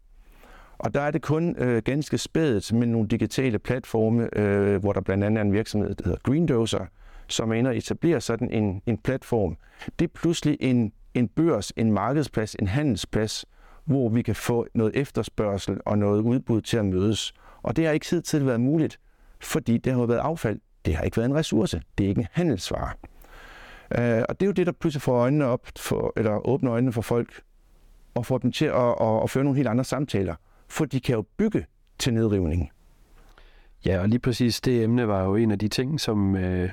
Og 0.78 0.94
der 0.94 1.00
er 1.00 1.10
det 1.10 1.22
kun 1.22 1.56
øh, 1.58 1.82
ganske 1.82 2.18
spædet 2.18 2.72
med 2.72 2.87
nogle 2.87 3.08
digitale 3.08 3.58
platforme, 3.58 4.38
øh, 4.38 4.80
hvor 4.80 4.92
der 4.92 5.00
blandt 5.00 5.25
andet 5.25 5.38
er 5.38 5.44
en 5.44 5.52
virksomhed, 5.52 5.94
der 5.94 6.04
hedder 6.04 6.18
Greendozer, 6.22 6.87
som 7.32 7.50
er 7.50 7.54
inde 7.54 7.70
og 7.70 7.76
etablerer 7.76 8.18
sådan 8.18 8.50
en, 8.50 8.82
en 8.86 8.98
platform. 8.98 9.56
Det 9.98 10.04
er 10.04 10.12
pludselig 10.14 10.56
en, 10.60 10.92
en 11.14 11.28
børs, 11.28 11.72
en 11.76 11.92
markedsplads, 11.92 12.54
en 12.54 12.66
handelsplads, 12.66 13.44
hvor 13.84 14.08
vi 14.08 14.22
kan 14.22 14.34
få 14.34 14.66
noget 14.74 14.96
efterspørgsel 14.96 15.80
og 15.86 15.98
noget 15.98 16.20
udbud 16.20 16.60
til 16.60 16.76
at 16.76 16.84
mødes. 16.84 17.32
Og 17.62 17.76
det 17.76 17.86
har 17.86 17.92
ikke 17.92 18.06
hidtil 18.10 18.22
til 18.22 18.40
at 18.40 18.46
være 18.46 18.58
muligt, 18.58 19.00
fordi 19.40 19.78
det 19.78 19.92
har 19.92 20.06
været 20.06 20.18
affald. 20.18 20.60
Det 20.84 20.94
har 20.94 21.04
ikke 21.04 21.16
været 21.16 21.28
en 21.28 21.34
ressource. 21.34 21.82
Det 21.98 22.04
er 22.04 22.08
ikke 22.08 22.20
en 22.20 22.26
handelsvare. 22.32 22.90
Uh, 23.98 24.22
og 24.28 24.40
det 24.40 24.42
er 24.42 24.46
jo 24.46 24.52
det, 24.52 24.66
der 24.66 24.72
pludselig 24.72 25.02
får 25.02 25.18
øjnene 25.18 25.44
op, 25.44 25.68
for, 25.78 26.12
eller 26.16 26.46
åbner 26.46 26.72
øjnene 26.72 26.92
for 26.92 27.02
folk, 27.02 27.42
og 28.14 28.26
får 28.26 28.38
dem 28.38 28.52
til 28.52 28.64
at, 28.64 28.94
at, 29.00 29.22
at 29.22 29.30
føre 29.30 29.44
nogle 29.44 29.56
helt 29.56 29.68
andre 29.68 29.84
samtaler. 29.84 30.34
For 30.68 30.84
de 30.84 31.00
kan 31.00 31.14
jo 31.14 31.24
bygge 31.36 31.66
til 31.98 32.14
nedrivning. 32.14 32.70
Ja, 33.86 34.00
og 34.00 34.08
lige 34.08 34.18
præcis 34.18 34.60
det 34.60 34.82
emne 34.82 35.08
var 35.08 35.24
jo 35.24 35.36
en 35.36 35.50
af 35.50 35.58
de 35.58 35.68
ting, 35.68 36.00
som, 36.00 36.36
øh, 36.36 36.70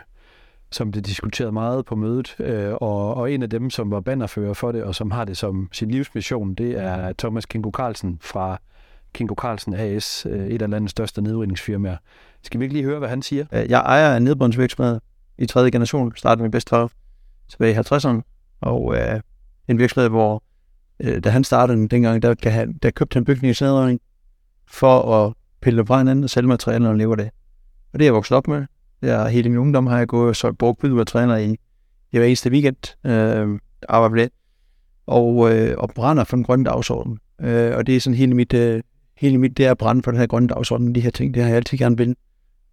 som 0.71 0.91
blev 0.91 1.01
diskuteret 1.01 1.53
meget 1.53 1.85
på 1.85 1.95
mødet, 1.95 2.35
øh, 2.39 2.73
og, 2.73 3.13
og 3.13 3.31
en 3.31 3.43
af 3.43 3.49
dem, 3.49 3.69
som 3.69 3.91
var 3.91 3.99
bannerfører 3.99 4.53
for 4.53 4.71
det, 4.71 4.83
og 4.83 4.95
som 4.95 5.11
har 5.11 5.25
det 5.25 5.38
som 5.38 5.69
sin 5.71 5.91
livsmission, 5.91 6.53
det 6.53 6.79
er 6.79 7.13
Thomas 7.17 7.45
Kingo 7.45 7.71
Carlsen 7.71 8.17
fra 8.21 8.57
Kingo 9.13 9.35
Carlsen 9.35 9.73
AS, 9.73 10.25
øh, 10.29 10.47
et 10.47 10.61
af 10.61 10.69
landets 10.69 10.91
største 10.91 11.21
nedrivningsfirmaer. 11.21 11.97
Skal 12.43 12.59
vi 12.59 12.65
ikke 12.65 12.75
lige 12.75 12.85
høre, 12.85 12.99
hvad 12.99 13.09
han 13.09 13.21
siger? 13.21 13.45
Øh, 13.53 13.69
jeg 13.69 13.79
ejer 13.79 14.17
en 14.17 14.23
nedbrundsvirksomhed 14.23 14.99
i 15.38 15.45
tredje 15.45 15.71
generation, 15.71 16.15
startede 16.15 16.43
min 16.43 16.51
bedste 16.51 16.75
tilbage 17.49 17.73
i 17.73 17.77
50'erne, 17.77 18.21
og 18.61 18.95
øh, 18.97 19.21
en 19.67 19.77
virksomhed, 19.79 20.09
hvor 20.09 20.43
øh, 20.99 21.23
da 21.23 21.29
han 21.29 21.43
startede 21.43 21.88
dengang, 21.88 22.21
der, 22.21 22.33
der, 22.33 22.65
der 22.83 22.91
købte 22.91 23.13
han 23.13 23.25
bygningsnedrivning 23.25 23.99
for 24.67 25.25
at 25.25 25.33
pille 25.61 25.85
fra 25.85 25.97
hinanden 25.97 26.23
og 26.23 26.29
sælge 26.29 26.47
materialer 26.47 26.89
og 26.89 26.95
leve 26.95 27.15
det. 27.15 27.29
Og 27.93 27.99
det 27.99 28.01
er 28.01 28.07
jeg 28.07 28.13
vokset 28.13 28.38
op 28.38 28.47
med. 28.47 28.65
Jeg, 29.01 29.29
hele 29.29 29.49
min 29.49 29.57
ungdom 29.57 29.87
har 29.87 29.97
jeg 29.97 30.07
gået 30.07 30.29
og 30.29 30.35
solgt 30.35 30.57
brugtbid 30.57 30.91
og 30.91 31.07
træner 31.07 31.37
i, 31.37 31.51
i 32.11 32.17
hver 32.17 32.25
eneste 32.25 32.49
weekend. 32.49 33.05
Øh, 33.05 33.59
arbejder 33.89 34.15
lidt. 34.15 34.33
og, 35.07 35.55
øh, 35.55 35.75
og 35.77 35.89
brænder 35.95 36.23
for 36.23 36.35
den 36.35 36.43
grønne 36.43 36.65
dagsorden. 36.65 37.19
Øh, 37.41 37.75
og 37.75 37.87
det 37.87 37.95
er 37.95 37.99
sådan 37.99 38.17
hele 38.17 38.35
mit, 38.35 38.53
øh, 38.53 38.81
hele 39.17 39.37
mit, 39.37 39.57
det 39.57 39.65
er 39.65 39.71
at 39.71 39.77
brænde 39.77 40.03
for 40.03 40.11
den 40.11 40.19
her 40.19 40.27
grønne 40.27 40.47
dagsorden, 40.47 40.95
de 40.95 41.01
her 41.01 41.09
ting, 41.09 41.33
det 41.33 41.43
har 41.43 41.49
jeg 41.49 41.57
altid 41.57 41.77
gerne 41.77 41.97
vil. 41.97 42.15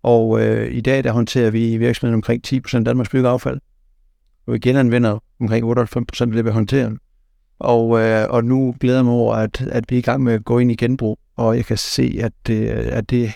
Og 0.02 0.40
øh, 0.40 0.74
i 0.74 0.80
dag, 0.80 1.04
der 1.04 1.12
håndterer 1.12 1.50
vi 1.50 1.72
i 1.72 1.76
virksomheden 1.76 2.14
omkring 2.14 2.42
10% 2.46 2.76
af 2.76 2.84
Danmarks 2.84 3.08
byggeaffald. 3.08 3.60
Og 4.46 4.52
vi 4.52 4.58
genanvender 4.58 5.18
omkring 5.40 5.78
98% 5.78 6.20
af 6.20 6.26
det, 6.26 6.44
vi 6.44 6.50
håndterer. 6.50 6.90
Og, 7.58 8.00
øh, 8.00 8.26
og 8.30 8.44
nu 8.44 8.74
glæder 8.80 8.98
jeg 8.98 9.04
mig 9.04 9.14
over, 9.14 9.34
at, 9.34 9.60
at 9.60 9.84
vi 9.88 9.94
er 9.96 9.98
i 9.98 10.02
gang 10.02 10.22
med 10.22 10.32
at 10.32 10.44
gå 10.44 10.58
ind 10.58 10.70
i 10.70 10.74
genbrug, 10.76 11.18
og 11.36 11.56
jeg 11.56 11.64
kan 11.64 11.76
se, 11.76 12.18
at 12.22 12.32
det, 12.46 12.68
at 12.68 13.10
det 13.10 13.32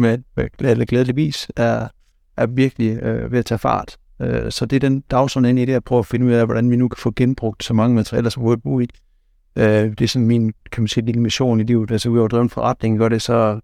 men 0.00 0.24
med 0.36 0.86
glædeligvis 0.86 1.48
er, 1.56 1.88
er 2.36 2.46
virkelig 2.46 3.02
øh, 3.02 3.32
ved 3.32 3.38
at 3.38 3.44
tage 3.44 3.58
fart. 3.58 3.96
Øh, 4.20 4.50
så 4.50 4.66
det 4.66 4.76
er 4.76 4.80
den 4.80 5.00
dagsorden 5.00 5.50
ind 5.50 5.58
i 5.58 5.64
det, 5.64 5.72
at 5.72 5.84
prøve 5.84 5.98
at 5.98 6.06
finde 6.06 6.26
ud 6.26 6.32
af, 6.32 6.46
hvordan 6.46 6.70
vi 6.70 6.76
nu 6.76 6.88
kan 6.88 6.96
få 7.00 7.12
genbrugt 7.16 7.64
så 7.64 7.74
mange 7.74 7.94
materialer 7.94 8.30
som 8.30 8.42
overhovedet 8.42 8.64
muligt. 8.64 8.92
Øh, 9.56 9.64
det 9.64 10.00
er 10.00 10.08
sådan 10.08 10.26
min, 10.26 10.52
kan 10.72 10.82
man 10.82 10.88
sige, 10.88 11.04
lille 11.04 11.20
mission 11.20 11.60
i 11.60 11.62
livet. 11.62 11.90
Altså 11.90 12.08
udover 12.08 12.28
drevet 12.28 12.50
forretning, 12.50 12.98
gør 12.98 13.08
det, 13.08 13.22
så, 13.22 13.60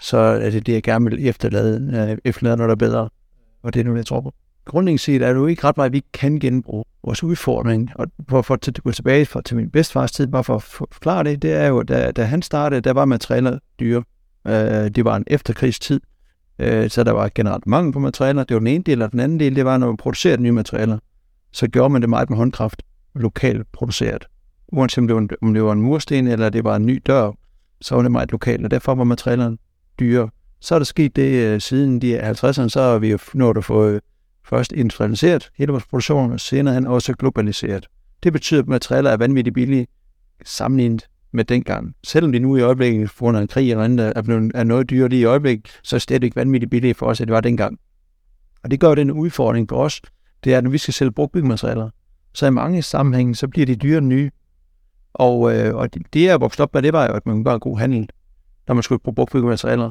så 0.00 0.16
er 0.18 0.50
det 0.50 0.66
det, 0.66 0.72
jeg 0.72 0.82
gerne 0.82 1.10
vil 1.10 1.26
efterlade, 1.26 2.08
øh, 2.10 2.18
efterlade 2.24 2.56
noget, 2.56 2.68
der 2.68 2.74
er 2.86 2.90
bedre. 2.90 3.08
Og 3.62 3.74
det 3.74 3.80
er 3.80 3.84
nu, 3.84 3.96
jeg 3.96 4.06
tror 4.06 4.20
på. 4.20 4.34
Grundlæggende 4.64 5.02
set 5.02 5.22
er 5.22 5.28
det 5.28 5.34
jo 5.40 5.46
ikke 5.46 5.64
ret 5.64 5.76
meget, 5.76 5.92
vi 5.92 6.04
kan 6.12 6.38
genbruge 6.38 6.84
vores 7.04 7.22
udfordring. 7.22 7.90
Og 7.94 8.06
for, 8.28 8.42
for 8.42 8.54
at 8.54 8.78
gå 8.84 8.92
tilbage 8.92 9.26
for, 9.26 9.40
til 9.40 9.56
min 9.56 9.70
bedstfars 9.70 10.12
tid, 10.12 10.26
bare 10.26 10.44
for 10.44 10.54
at 10.54 10.62
forklare 10.62 11.24
det, 11.24 11.42
det 11.42 11.52
er 11.52 11.66
jo, 11.66 11.82
da, 11.82 12.10
da 12.10 12.24
han 12.24 12.42
startede, 12.42 12.80
der 12.80 12.92
var 12.92 13.04
materialer 13.04 13.58
dyre. 13.80 14.02
Øh, 14.46 14.90
det 14.90 15.04
var 15.04 15.16
en 15.16 15.24
efterkrigstid, 15.26 16.00
øh, 16.58 16.90
så 16.90 17.04
der 17.04 17.12
var 17.12 17.30
generelt 17.34 17.66
mangel 17.66 17.92
på 17.92 17.98
materialer. 17.98 18.44
Det 18.44 18.54
var 18.54 18.58
den 18.58 18.66
ene 18.66 18.84
del, 18.84 19.02
og 19.02 19.12
den 19.12 19.20
anden 19.20 19.40
del, 19.40 19.56
det 19.56 19.64
var, 19.64 19.78
når 19.78 19.86
man 19.86 19.96
producerede 19.96 20.42
nye 20.42 20.52
materialer, 20.52 20.98
så 21.52 21.68
gjorde 21.68 21.92
man 21.92 22.02
det 22.02 22.10
meget 22.10 22.30
med 22.30 22.38
håndkraft, 22.38 22.82
lokalt 23.14 23.72
produceret. 23.72 24.26
Uanset 24.68 24.98
om 24.98 25.06
det, 25.06 25.16
var, 25.16 25.46
om 25.48 25.54
det 25.54 25.64
var 25.64 25.72
en 25.72 25.82
mursten, 25.82 26.26
eller 26.26 26.48
det 26.48 26.64
var 26.64 26.76
en 26.76 26.86
ny 26.86 27.02
dør, 27.06 27.32
så 27.80 27.94
var 27.94 28.02
det 28.02 28.12
meget 28.12 28.32
lokalt, 28.32 28.64
og 28.64 28.70
derfor 28.70 28.94
var 28.94 29.04
materialerne 29.04 29.58
dyre. 30.00 30.30
Så 30.60 30.74
er 30.74 30.78
der 30.78 30.84
sket 30.84 31.16
det 31.16 31.32
øh, 31.32 31.60
siden 31.60 32.02
de 32.02 32.30
50'erne, 32.30 32.68
så 32.68 32.80
har 32.82 32.98
vi 32.98 33.10
jo 33.10 33.18
nået 33.34 33.56
at 33.56 33.64
få 33.64 33.98
først 34.44 34.72
industrialiseret 34.72 35.50
hele 35.56 35.72
vores 35.72 35.86
produktion, 35.86 36.32
og 36.32 36.40
senere 36.40 36.74
hen 36.74 36.86
også 36.86 37.12
globaliseret. 37.12 37.86
Det 38.22 38.32
betyder, 38.32 38.62
at 38.62 38.68
materialer 38.68 39.10
er 39.10 39.16
vanvittigt 39.16 39.54
billige 39.54 39.86
sammenlignet 40.44 41.08
med 41.32 41.44
dengang. 41.44 41.94
Selvom 42.04 42.32
de 42.32 42.38
nu 42.38 42.56
i 42.56 42.60
øjeblikket, 42.60 43.08
på 43.08 43.14
grund 43.18 43.36
af 43.36 43.40
en 43.40 43.48
krig 43.48 43.70
eller 43.70 43.84
andet, 43.84 44.12
er, 44.16 44.22
blevet, 44.22 44.52
er 44.54 44.64
noget 44.64 44.90
dyrere 44.90 45.08
lige 45.08 45.20
i 45.20 45.24
øjeblikket, 45.24 45.80
så 45.82 45.96
er 45.96 45.98
det 45.98 46.02
stadigvæk 46.02 46.36
vanvittigt 46.36 46.70
billigt 46.70 46.98
for 46.98 47.06
os, 47.06 47.20
at 47.20 47.28
det 47.28 47.34
var 47.34 47.40
dengang. 47.40 47.78
Og 48.64 48.70
det 48.70 48.80
gør 48.80 48.94
den 48.94 49.10
udfordring 49.10 49.68
for 49.68 49.76
os, 49.76 50.02
det 50.44 50.54
er, 50.54 50.58
at 50.58 50.64
når 50.64 50.70
vi 50.70 50.78
skal 50.78 50.94
sælge 50.94 51.12
brugt 51.12 51.32
byggematerialer, 51.32 51.90
så 52.34 52.46
i 52.46 52.50
mange 52.50 52.82
sammenhænge, 52.82 53.34
så 53.34 53.48
bliver 53.48 53.66
de 53.66 53.76
dyre 53.76 53.98
end 53.98 54.06
nye. 54.06 54.30
Og, 55.14 55.56
øh, 55.56 55.74
og 55.74 55.94
det, 55.94 56.22
jeg 56.22 56.40
vokset 56.40 56.60
op 56.60 56.74
med, 56.74 56.82
det 56.82 56.92
var 56.92 57.06
jo, 57.06 57.12
at 57.12 57.26
man 57.26 57.34
kunne 57.34 57.44
gøre 57.44 57.58
god 57.58 57.78
handel, 57.78 58.08
når 58.68 58.74
man 58.74 58.82
skulle 58.82 58.98
bruge 58.98 59.14
brugt 59.14 59.32
byggematerialer. 59.32 59.90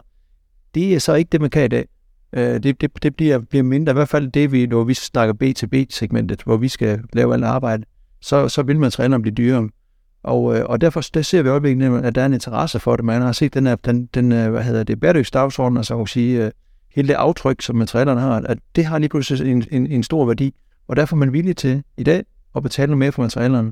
Det 0.76 0.96
er 0.96 1.00
så 1.00 1.14
ikke 1.14 1.30
det, 1.30 1.42
man 1.42 1.50
kan 1.50 1.66
i 1.66 1.68
dag. 1.68 1.86
Øh, 2.34 2.64
det, 2.64 2.82
det, 2.82 3.04
det 3.04 3.16
bliver, 3.16 3.40
bliver 3.40 3.64
mindre, 3.64 3.92
i 3.92 3.94
hvert 3.94 4.10
fald 4.10 4.32
det, 4.32 4.52
vi, 4.52 4.66
når 4.66 4.84
vi 4.84 4.94
snakker 4.94 5.34
B2B-segmentet, 5.44 6.44
hvor 6.44 6.58
vi 6.58 6.68
skal 6.68 7.04
lave 7.14 7.34
alt 7.34 7.44
arbejde, 7.44 7.84
så, 8.22 8.50
så 8.50 8.64
vil 8.64 8.80
materialerne 8.80 9.22
blive 9.22 9.36
dyrere. 9.36 9.70
Og, 10.24 10.58
øh, 10.58 10.66
og 10.66 10.82
derfor 10.82 11.02
der 11.14 11.22
ser 11.22 11.42
vi 11.42 11.48
i 11.48 11.52
øjeblikket, 11.52 12.04
at 12.04 12.16
der 12.16 12.22
er 12.22 12.26
en 12.26 12.34
interesse 12.34 12.80
for 12.80 12.96
det. 12.96 13.06
Man 13.06 13.22
har 13.22 13.32
set 13.32 13.54
den, 13.54 13.68
her, 13.68 13.76
den, 13.76 14.06
den 14.06 14.32
øh, 14.32 14.52
hvad 14.52 14.64
hedder 14.64 14.84
det, 14.84 15.00
bæredygtsdagsorden, 15.00 15.78
altså 15.78 16.02
at 16.02 16.10
sige, 16.10 16.46
øh, 16.46 16.52
hele 16.96 17.08
det 17.08 17.14
aftryk, 17.14 17.62
som 17.62 17.76
materialerne 17.76 18.22
har, 18.22 18.42
at 18.46 18.58
det 18.76 18.86
har 18.86 18.98
lige 18.98 19.10
pludselig 19.10 19.52
en, 19.52 19.66
en, 19.72 19.88
en 19.88 20.04
stor 20.04 20.26
værdi. 20.26 20.56
Og 20.88 20.96
derfor 20.96 21.16
er 21.16 21.20
man 21.20 21.34
villig 21.34 21.58
til 21.58 21.84
i 21.98 22.04
dag 22.04 22.24
at 22.56 22.64
betale 22.64 22.88
noget 22.88 22.98
mere 22.98 23.12
for 23.12 23.22
materialerne. 23.22 23.72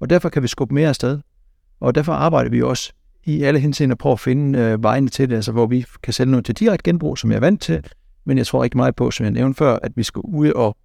Og 0.00 0.10
derfor 0.10 0.28
kan 0.28 0.42
vi 0.42 0.48
skubbe 0.48 0.74
mere 0.74 0.88
afsted. 0.88 1.18
Og 1.80 1.94
derfor 1.94 2.12
arbejder 2.12 2.50
vi 2.50 2.62
også 2.62 2.92
i 3.24 3.42
alle 3.42 3.60
henseender 3.60 3.96
på 3.96 4.12
at 4.12 4.20
finde 4.20 4.58
øh, 4.58 4.82
vejene 4.82 5.08
til 5.08 5.30
det, 5.30 5.36
altså 5.36 5.52
hvor 5.52 5.66
vi 5.66 5.84
kan 6.02 6.12
sælge 6.12 6.30
noget 6.30 6.46
til 6.46 6.54
direkte 6.54 6.90
genbrug, 6.90 7.18
som 7.18 7.30
jeg 7.30 7.36
er 7.36 7.40
vant 7.40 7.62
til, 7.62 7.84
men 8.24 8.38
jeg 8.38 8.46
tror 8.46 8.62
rigtig 8.62 8.76
meget 8.76 8.96
på, 8.96 9.10
som 9.10 9.24
jeg 9.24 9.32
nævnte 9.32 9.58
før, 9.58 9.78
at 9.82 9.92
vi 9.96 10.02
skal 10.02 10.20
ud 10.24 10.50
og, 10.50 10.76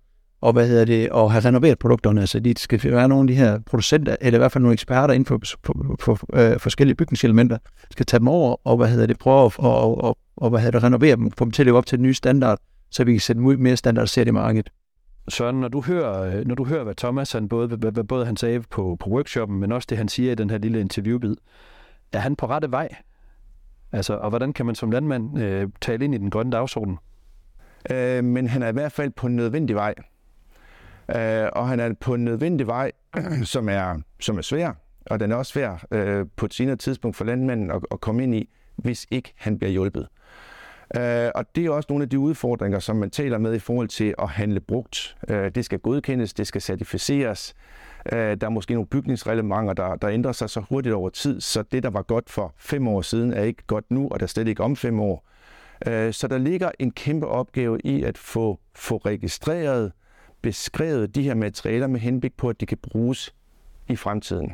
og 0.41 0.53
hvad 0.53 0.67
hedder 0.67 0.85
det, 0.85 1.09
og 1.09 1.31
have 1.31 1.45
renoveret 1.45 1.79
produkterne. 1.79 2.21
Altså, 2.21 2.39
de 2.39 2.53
skal 2.57 2.91
være 2.91 3.07
nogle 3.07 3.23
af 3.23 3.27
de 3.27 3.35
her 3.35 3.59
producenter, 3.59 4.15
eller 4.21 4.37
i 4.37 4.41
hvert 4.41 4.51
fald 4.51 4.61
nogle 4.61 4.73
eksperter 4.73 5.13
inden 5.13 5.25
for, 5.25 5.39
for, 5.63 5.95
for 5.99 6.19
øh, 6.33 6.59
forskellige 6.59 6.95
bygningselementer, 6.95 7.57
skal 7.91 8.05
tage 8.05 8.19
dem 8.19 8.27
over 8.27 8.55
og, 8.63 8.77
hvad 8.77 8.87
hedder 8.87 9.05
det, 9.05 9.19
prøve 9.19 9.45
at 9.45 9.59
og, 9.59 9.81
og, 9.81 10.03
og, 10.03 10.17
og, 10.37 10.49
hvad 10.49 10.59
hedder 10.59 10.79
det, 10.79 10.83
renovere 10.83 11.15
dem, 11.15 11.31
få 11.31 11.45
dem 11.45 11.51
til 11.51 11.61
at 11.61 11.65
leve 11.65 11.77
op 11.77 11.85
til 11.85 11.97
den 11.97 12.03
nye 12.03 12.13
standard, 12.13 12.59
så 12.89 13.03
vi 13.03 13.11
kan 13.11 13.19
sætte 13.19 13.37
dem 13.37 13.45
ud 13.45 13.57
mere 13.57 13.77
standardiseret 13.77 14.27
i 14.27 14.31
markedet. 14.31 14.69
Søren, 15.29 15.59
når 15.59 15.67
du 15.67 15.81
hører, 15.81 16.37
øh, 16.39 16.47
når 16.47 16.55
du 16.55 16.65
hører 16.65 16.83
hvad 16.83 16.95
Thomas, 16.95 17.31
han 17.31 17.49
både, 17.49 17.67
hvad, 17.67 18.03
både 18.03 18.25
han 18.25 18.37
sagde 18.37 18.61
på, 18.61 18.97
på 18.99 19.09
workshoppen, 19.09 19.59
men 19.59 19.71
også 19.71 19.87
det, 19.89 19.97
han 19.97 20.07
siger 20.07 20.31
i 20.31 20.35
den 20.35 20.49
her 20.49 20.57
lille 20.57 20.79
interviewbid, 20.79 21.35
er 22.13 22.19
han 22.19 22.35
på 22.35 22.45
rette 22.45 22.71
vej? 22.71 22.89
Altså, 23.91 24.13
og 24.13 24.29
hvordan 24.29 24.53
kan 24.53 24.65
man 24.65 24.75
som 24.75 24.91
landmand 24.91 25.39
øh, 25.39 25.69
tale 25.81 26.05
ind 26.05 26.15
i 26.15 26.17
den 26.17 26.29
grønne 26.29 26.51
dagsorden? 26.51 26.97
Øh, 27.91 28.23
men 28.23 28.47
han 28.47 28.63
er 28.63 28.67
i 28.67 28.71
hvert 28.73 28.91
fald 28.91 29.11
på 29.11 29.27
en 29.27 29.35
nødvendig 29.35 29.75
vej. 29.75 29.93
Øh, 31.15 31.49
og 31.53 31.67
han 31.67 31.79
er 31.79 31.93
på 31.99 32.13
en 32.13 32.25
nødvendig 32.25 32.67
vej, 32.67 32.91
som 33.43 33.69
er, 33.69 34.01
som 34.19 34.37
er 34.37 34.41
svær, 34.41 34.71
og 35.05 35.19
den 35.19 35.31
er 35.31 35.35
også 35.35 35.51
svær 35.51 35.85
øh, 35.91 36.25
på 36.35 36.45
et 36.45 36.53
senere 36.53 36.75
tidspunkt 36.75 37.17
for 37.17 37.25
landmanden 37.25 37.71
at, 37.71 37.81
at 37.91 38.01
komme 38.01 38.23
ind 38.23 38.35
i, 38.35 38.49
hvis 38.75 39.05
ikke 39.11 39.33
han 39.37 39.57
bliver 39.57 39.71
hjulpet. 39.71 40.07
Øh, 40.97 41.31
og 41.35 41.45
det 41.55 41.65
er 41.65 41.69
også 41.69 41.87
nogle 41.89 42.03
af 42.03 42.09
de 42.09 42.19
udfordringer, 42.19 42.79
som 42.79 42.95
man 42.95 43.09
taler 43.09 43.37
med 43.37 43.53
i 43.53 43.59
forhold 43.59 43.87
til 43.87 44.13
at 44.21 44.29
handle 44.29 44.59
brugt. 44.59 45.17
Øh, 45.29 45.51
det 45.55 45.65
skal 45.65 45.79
godkendes, 45.79 46.33
det 46.33 46.47
skal 46.47 46.61
certificeres. 46.61 47.55
Øh, 48.13 48.37
der 48.41 48.47
er 48.47 48.49
måske 48.49 48.73
nogle 48.73 48.87
bygningsreglementer, 48.87 49.73
der, 49.73 49.95
der 49.95 50.09
ændrer 50.09 50.31
sig 50.31 50.49
så 50.49 50.63
hurtigt 50.69 50.95
over 50.95 51.09
tid, 51.09 51.41
så 51.41 51.63
det, 51.71 51.83
der 51.83 51.89
var 51.89 52.01
godt 52.01 52.29
for 52.29 52.53
fem 52.57 52.87
år 52.87 53.01
siden, 53.01 53.33
er 53.33 53.43
ikke 53.43 53.63
godt 53.67 53.91
nu, 53.91 54.09
og 54.09 54.19
der 54.19 54.23
er 54.23 54.27
slet 54.27 54.47
ikke 54.47 54.63
om 54.63 54.75
fem 54.75 54.99
år. 54.99 55.27
Øh, 55.87 56.13
så 56.13 56.27
der 56.27 56.37
ligger 56.37 56.71
en 56.79 56.91
kæmpe 56.91 57.27
opgave 57.27 57.79
i 57.83 58.03
at 58.03 58.17
få, 58.17 58.59
få 58.75 58.97
registreret, 58.97 59.91
beskrevet 60.41 61.15
de 61.15 61.23
her 61.23 61.33
materialer 61.33 61.87
med 61.87 61.99
henblik 61.99 62.37
på, 62.37 62.49
at 62.49 62.61
de 62.61 62.65
kan 62.65 62.77
bruges 62.77 63.33
i 63.87 63.95
fremtiden. 63.95 64.51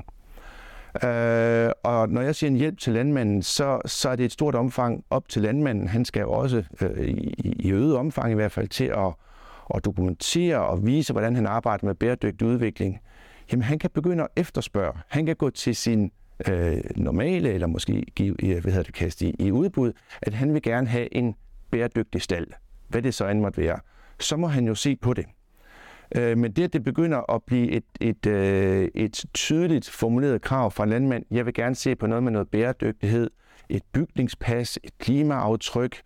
Øh, 1.04 1.72
og 1.84 2.10
når 2.10 2.22
jeg 2.22 2.36
siger 2.36 2.52
en 2.52 2.58
hjælp 2.58 2.78
til 2.78 2.94
landmanden, 2.94 3.44
så, 3.44 3.82
så 3.86 4.10
er 4.10 4.16
det 4.16 4.26
et 4.26 4.32
stort 4.32 4.56
omfang 4.56 5.04
op 5.10 5.30
til 5.30 5.42
landmanden. 5.42 5.88
Han 5.88 6.06
skal 6.06 6.26
også 6.26 6.64
øh, 6.82 7.08
i, 7.08 7.34
i 7.40 7.72
øget 7.72 7.96
omfang 7.96 8.32
i 8.32 8.36
hvert 8.36 8.52
fald 8.52 8.68
til 8.68 8.84
at, 8.84 9.14
at 9.76 9.86
dokumentere 9.86 10.66
og 10.66 10.86
vise, 10.86 11.14
hvordan 11.14 11.36
han 11.36 11.46
arbejder 11.46 11.86
med 11.86 11.96
bæredygtig 11.96 12.48
udvikling. 12.48 13.00
Jamen 13.52 13.64
han 13.64 13.80
kan 13.80 13.90
begynde 13.94 14.24
at 14.24 14.30
efterspørge. 14.36 14.94
Han 15.08 15.26
kan 15.26 15.36
gå 15.36 15.50
til 15.50 15.76
sin 15.76 16.12
øh, 16.50 16.82
normale, 16.96 17.54
eller 17.54 17.68
måske 17.68 18.06
give, 18.16 18.36
hvad 18.40 18.72
hedder 18.72 18.84
det, 18.84 18.94
kaste 18.94 19.26
i, 19.26 19.36
i 19.40 19.52
udbud, 19.52 19.94
at 20.22 20.34
han 20.34 20.54
vil 20.54 20.62
gerne 20.62 20.88
have 20.88 21.16
en 21.16 21.36
bæredygtig 21.72 22.22
stald. 22.22 22.48
Hvad 22.88 23.02
det 23.02 23.14
så 23.14 23.28
end 23.28 23.40
måtte 23.40 23.62
være. 23.62 23.80
Så 24.20 24.38
må 24.38 24.48
han 24.48 24.68
jo 24.68 24.76
se 24.76 24.96
på 24.96 25.14
det. 25.14 25.26
Øh, 26.16 26.38
men 26.38 26.52
det, 26.52 26.64
at 26.64 26.74
det 26.74 26.84
begynder 26.84 27.34
at 27.34 27.44
blive 27.44 27.72
et, 27.72 27.84
et, 28.02 28.26
øh, 28.26 28.88
et 28.96 29.26
tydeligt 29.34 29.90
formuleret 29.90 30.42
krav 30.42 30.72
fra 30.72 30.86
landmand, 30.86 31.24
jeg 31.32 31.46
vil 31.46 31.54
gerne 31.54 31.76
se 31.76 31.96
på 31.96 32.08
noget 32.08 32.24
med 32.24 32.32
noget 32.32 32.50
bæredygtighed, 32.50 33.30
et 33.70 33.84
bygningspas, 33.94 34.80
et 34.84 34.98
klimaaftryk, 34.98 36.02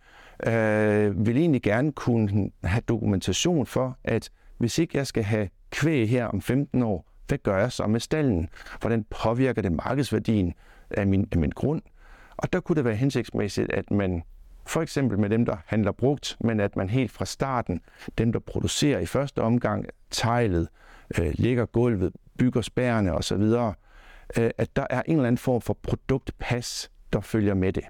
øh, 0.46 1.26
vil 1.26 1.36
egentlig 1.36 1.62
gerne 1.62 1.92
kunne 1.92 2.50
have 2.64 2.82
dokumentation 2.88 3.66
for, 3.66 3.98
at 4.04 4.30
hvis 4.58 4.78
ikke 4.78 4.98
jeg 4.98 5.06
skal 5.06 5.22
have 5.22 5.48
kvæg 5.70 6.08
her 6.08 6.26
om 6.26 6.40
15 6.40 6.82
år, 6.82 7.08
hvad 7.28 7.38
gør 7.38 7.58
jeg 7.58 7.72
så 7.72 7.86
med 7.86 8.00
stallen? 8.00 8.48
Hvordan 8.80 9.04
påvirker 9.10 9.62
det 9.62 9.72
markedsværdien 9.72 10.54
af 10.90 11.06
min, 11.06 11.28
af 11.32 11.38
min 11.38 11.50
grund? 11.50 11.82
Og 12.36 12.52
der 12.52 12.60
kunne 12.60 12.76
det 12.76 12.84
være 12.84 12.94
hensigtsmæssigt, 12.94 13.72
at 13.72 13.90
man 13.90 14.22
for 14.66 14.82
eksempel 14.82 15.18
med 15.18 15.30
dem, 15.30 15.44
der 15.44 15.56
handler 15.66 15.92
brugt, 15.92 16.36
men 16.40 16.60
at 16.60 16.76
man 16.76 16.90
helt 16.90 17.10
fra 17.10 17.24
starten, 17.24 17.80
dem 18.18 18.32
der 18.32 18.38
producerer 18.38 18.98
i 18.98 19.06
første 19.06 19.42
omgang 19.42 19.86
teglet, 20.10 20.68
øh, 21.18 21.32
lægger 21.34 21.66
gulvet, 21.66 22.12
bygger 22.38 22.60
spærrene 22.60 23.14
osv., 23.14 23.42
øh, 24.38 24.50
at 24.58 24.76
der 24.76 24.86
er 24.90 25.02
en 25.06 25.14
eller 25.14 25.26
anden 25.26 25.38
form 25.38 25.60
for 25.60 25.78
produktpas, 25.82 26.90
der 27.12 27.20
følger 27.20 27.54
med 27.54 27.72
det. 27.72 27.84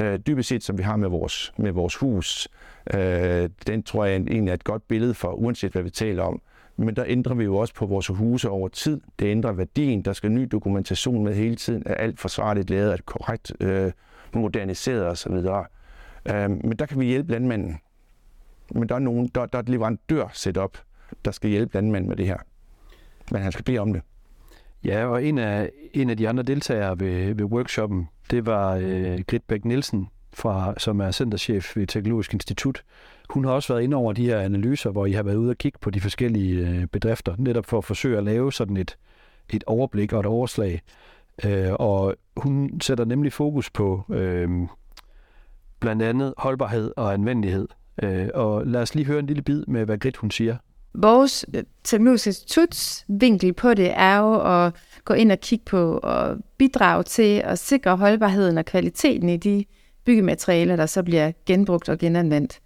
Øh, 0.00 0.18
dybest 0.18 0.48
set, 0.48 0.62
som 0.62 0.78
vi 0.78 0.82
har 0.82 0.96
med 0.96 1.08
vores, 1.08 1.52
med 1.58 1.72
vores 1.72 1.96
hus, 1.96 2.48
øh, 2.94 3.50
den 3.66 3.82
tror 3.82 4.04
jeg 4.04 4.16
egentlig 4.16 4.48
er 4.48 4.54
et 4.54 4.64
godt 4.64 4.88
billede 4.88 5.14
for, 5.14 5.28
uanset 5.28 5.72
hvad 5.72 5.82
vi 5.82 5.90
taler 5.90 6.22
om, 6.22 6.42
men 6.76 6.96
der 6.96 7.04
ændrer 7.06 7.34
vi 7.34 7.44
jo 7.44 7.56
også 7.56 7.74
på 7.74 7.86
vores 7.86 8.06
huse 8.06 8.50
over 8.50 8.68
tid. 8.68 9.00
Det 9.18 9.26
ændrer 9.26 9.52
værdien. 9.52 10.02
Der 10.02 10.12
skal 10.12 10.30
ny 10.30 10.48
dokumentation 10.52 11.24
med 11.24 11.34
hele 11.34 11.56
tiden. 11.56 11.82
Er 11.86 11.94
alt 11.94 12.20
forsvarligt 12.20 12.70
lavet? 12.70 12.92
Er 12.92 12.96
det 12.96 13.06
korrekt 13.06 13.52
øh, 13.60 13.92
moderniseret 14.34 15.06
osv.? 15.06 15.36
Øh, 16.28 16.50
men 16.50 16.72
der 16.72 16.86
kan 16.86 17.00
vi 17.00 17.06
hjælpe 17.06 17.32
landmanden. 17.32 17.78
Men 18.70 18.88
der 18.88 18.94
er, 18.94 18.98
nogen, 18.98 19.30
der, 19.34 19.46
der 19.46 19.58
er 19.58 19.62
et 19.62 19.68
leverandør 19.68 20.30
setup, 20.32 20.78
der 21.24 21.30
skal 21.30 21.50
hjælpe 21.50 21.74
landmanden 21.74 22.08
med 22.08 22.16
det 22.16 22.26
her. 22.26 22.36
Men 23.30 23.42
han 23.42 23.52
skal 23.52 23.64
bede 23.64 23.78
om 23.78 23.92
det. 23.92 24.02
Ja, 24.84 25.06
og 25.06 25.24
en 25.24 25.38
af, 25.38 25.70
en 25.94 26.10
af 26.10 26.16
de 26.16 26.28
andre 26.28 26.42
deltagere 26.42 27.00
ved, 27.00 27.34
ved 27.34 27.44
workshoppen, 27.44 28.08
det 28.30 28.46
var 28.46 28.76
øh, 28.82 29.18
Grit 29.26 29.42
Bæk 29.42 29.64
Nielsen, 29.64 30.08
fra, 30.32 30.74
som 30.78 31.00
er 31.00 31.10
centerchef 31.10 31.76
ved 31.76 31.86
Teknologisk 31.86 32.34
Institut. 32.34 32.84
Hun 33.30 33.44
har 33.44 33.52
også 33.52 33.72
været 33.72 33.84
inde 33.84 33.96
over 33.96 34.12
de 34.12 34.26
her 34.26 34.40
analyser, 34.40 34.90
hvor 34.90 35.06
I 35.06 35.12
har 35.12 35.22
været 35.22 35.36
ude 35.36 35.50
og 35.50 35.56
kigge 35.56 35.78
på 35.78 35.90
de 35.90 36.00
forskellige 36.00 36.68
øh, 36.68 36.86
bedrifter, 36.86 37.34
netop 37.38 37.66
for 37.66 37.78
at 37.78 37.84
forsøge 37.84 38.18
at 38.18 38.24
lave 38.24 38.52
sådan 38.52 38.76
et, 38.76 38.98
et 39.50 39.64
overblik 39.66 40.12
og 40.12 40.20
et 40.20 40.26
overslag. 40.26 40.80
Øh, 41.44 41.72
og 41.72 42.14
hun 42.36 42.80
sætter 42.80 43.04
nemlig 43.04 43.32
fokus 43.32 43.70
på 43.70 44.04
øh, 44.10 44.50
blandt 45.82 46.02
andet 46.02 46.34
holdbarhed 46.38 46.92
og 46.96 47.12
anvendelighed. 47.12 47.68
Øh, 48.02 48.28
og 48.34 48.66
lad 48.66 48.82
os 48.82 48.94
lige 48.94 49.06
høre 49.06 49.18
en 49.18 49.26
lille 49.26 49.42
bid 49.42 49.64
med, 49.68 49.84
hvad 49.84 49.98
Grit 49.98 50.16
hun 50.16 50.30
siger. 50.30 50.56
Vores 50.94 51.44
øh, 51.54 51.62
Teknologisk 51.84 52.26
instituts 52.26 53.04
vinkel 53.08 53.52
på 53.52 53.74
det 53.74 53.92
er 53.96 54.18
jo 54.18 54.64
at 54.64 54.74
gå 55.04 55.14
ind 55.14 55.32
og 55.32 55.40
kigge 55.40 55.64
på 55.64 56.00
og 56.02 56.36
bidrage 56.58 57.02
til 57.02 57.42
at 57.44 57.58
sikre 57.58 57.96
holdbarheden 57.96 58.58
og 58.58 58.64
kvaliteten 58.64 59.28
i 59.28 59.36
de 59.36 59.64
byggematerialer, 60.04 60.76
der 60.76 60.86
så 60.86 61.02
bliver 61.02 61.32
genbrugt 61.46 61.88
og 61.88 61.98
genanvendt. 61.98 62.60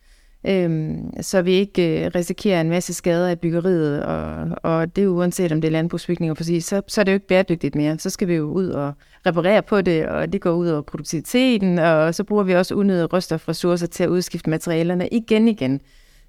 Øhm, 0.48 1.22
så 1.22 1.42
vi 1.42 1.52
ikke 1.52 2.04
øh, 2.04 2.10
risikerer 2.14 2.60
en 2.60 2.70
masse 2.70 2.94
skader 2.94 3.30
i 3.30 3.36
byggeriet, 3.36 4.04
og, 4.04 4.48
og 4.62 4.96
det 4.96 5.04
er 5.04 5.08
uanset 5.08 5.52
om 5.52 5.60
det 5.60 5.68
er 5.68 5.72
landbrugsbygninger, 5.72 6.34
sig 6.34 6.62
så, 6.62 6.82
så 6.86 7.00
er 7.00 7.04
det 7.04 7.12
jo 7.12 7.14
ikke 7.14 7.26
bæredygtigt 7.26 7.74
mere. 7.74 7.98
Så 7.98 8.10
skal 8.10 8.28
vi 8.28 8.34
jo 8.34 8.44
ud 8.44 8.68
og 8.68 8.92
reparere 9.26 9.62
på 9.62 9.80
det, 9.80 10.06
og 10.06 10.32
det 10.32 10.40
går 10.40 10.52
ud 10.52 10.68
over 10.68 10.82
produktiviteten, 10.82 11.78
og 11.78 12.14
så 12.14 12.24
bruger 12.24 12.42
vi 12.42 12.54
også 12.54 12.74
unødige 12.74 13.06
råstofressourcer 13.06 13.86
til 13.86 14.04
at 14.04 14.08
udskifte 14.08 14.50
materialerne 14.50 15.08
igen 15.08 15.48
igen. 15.48 15.80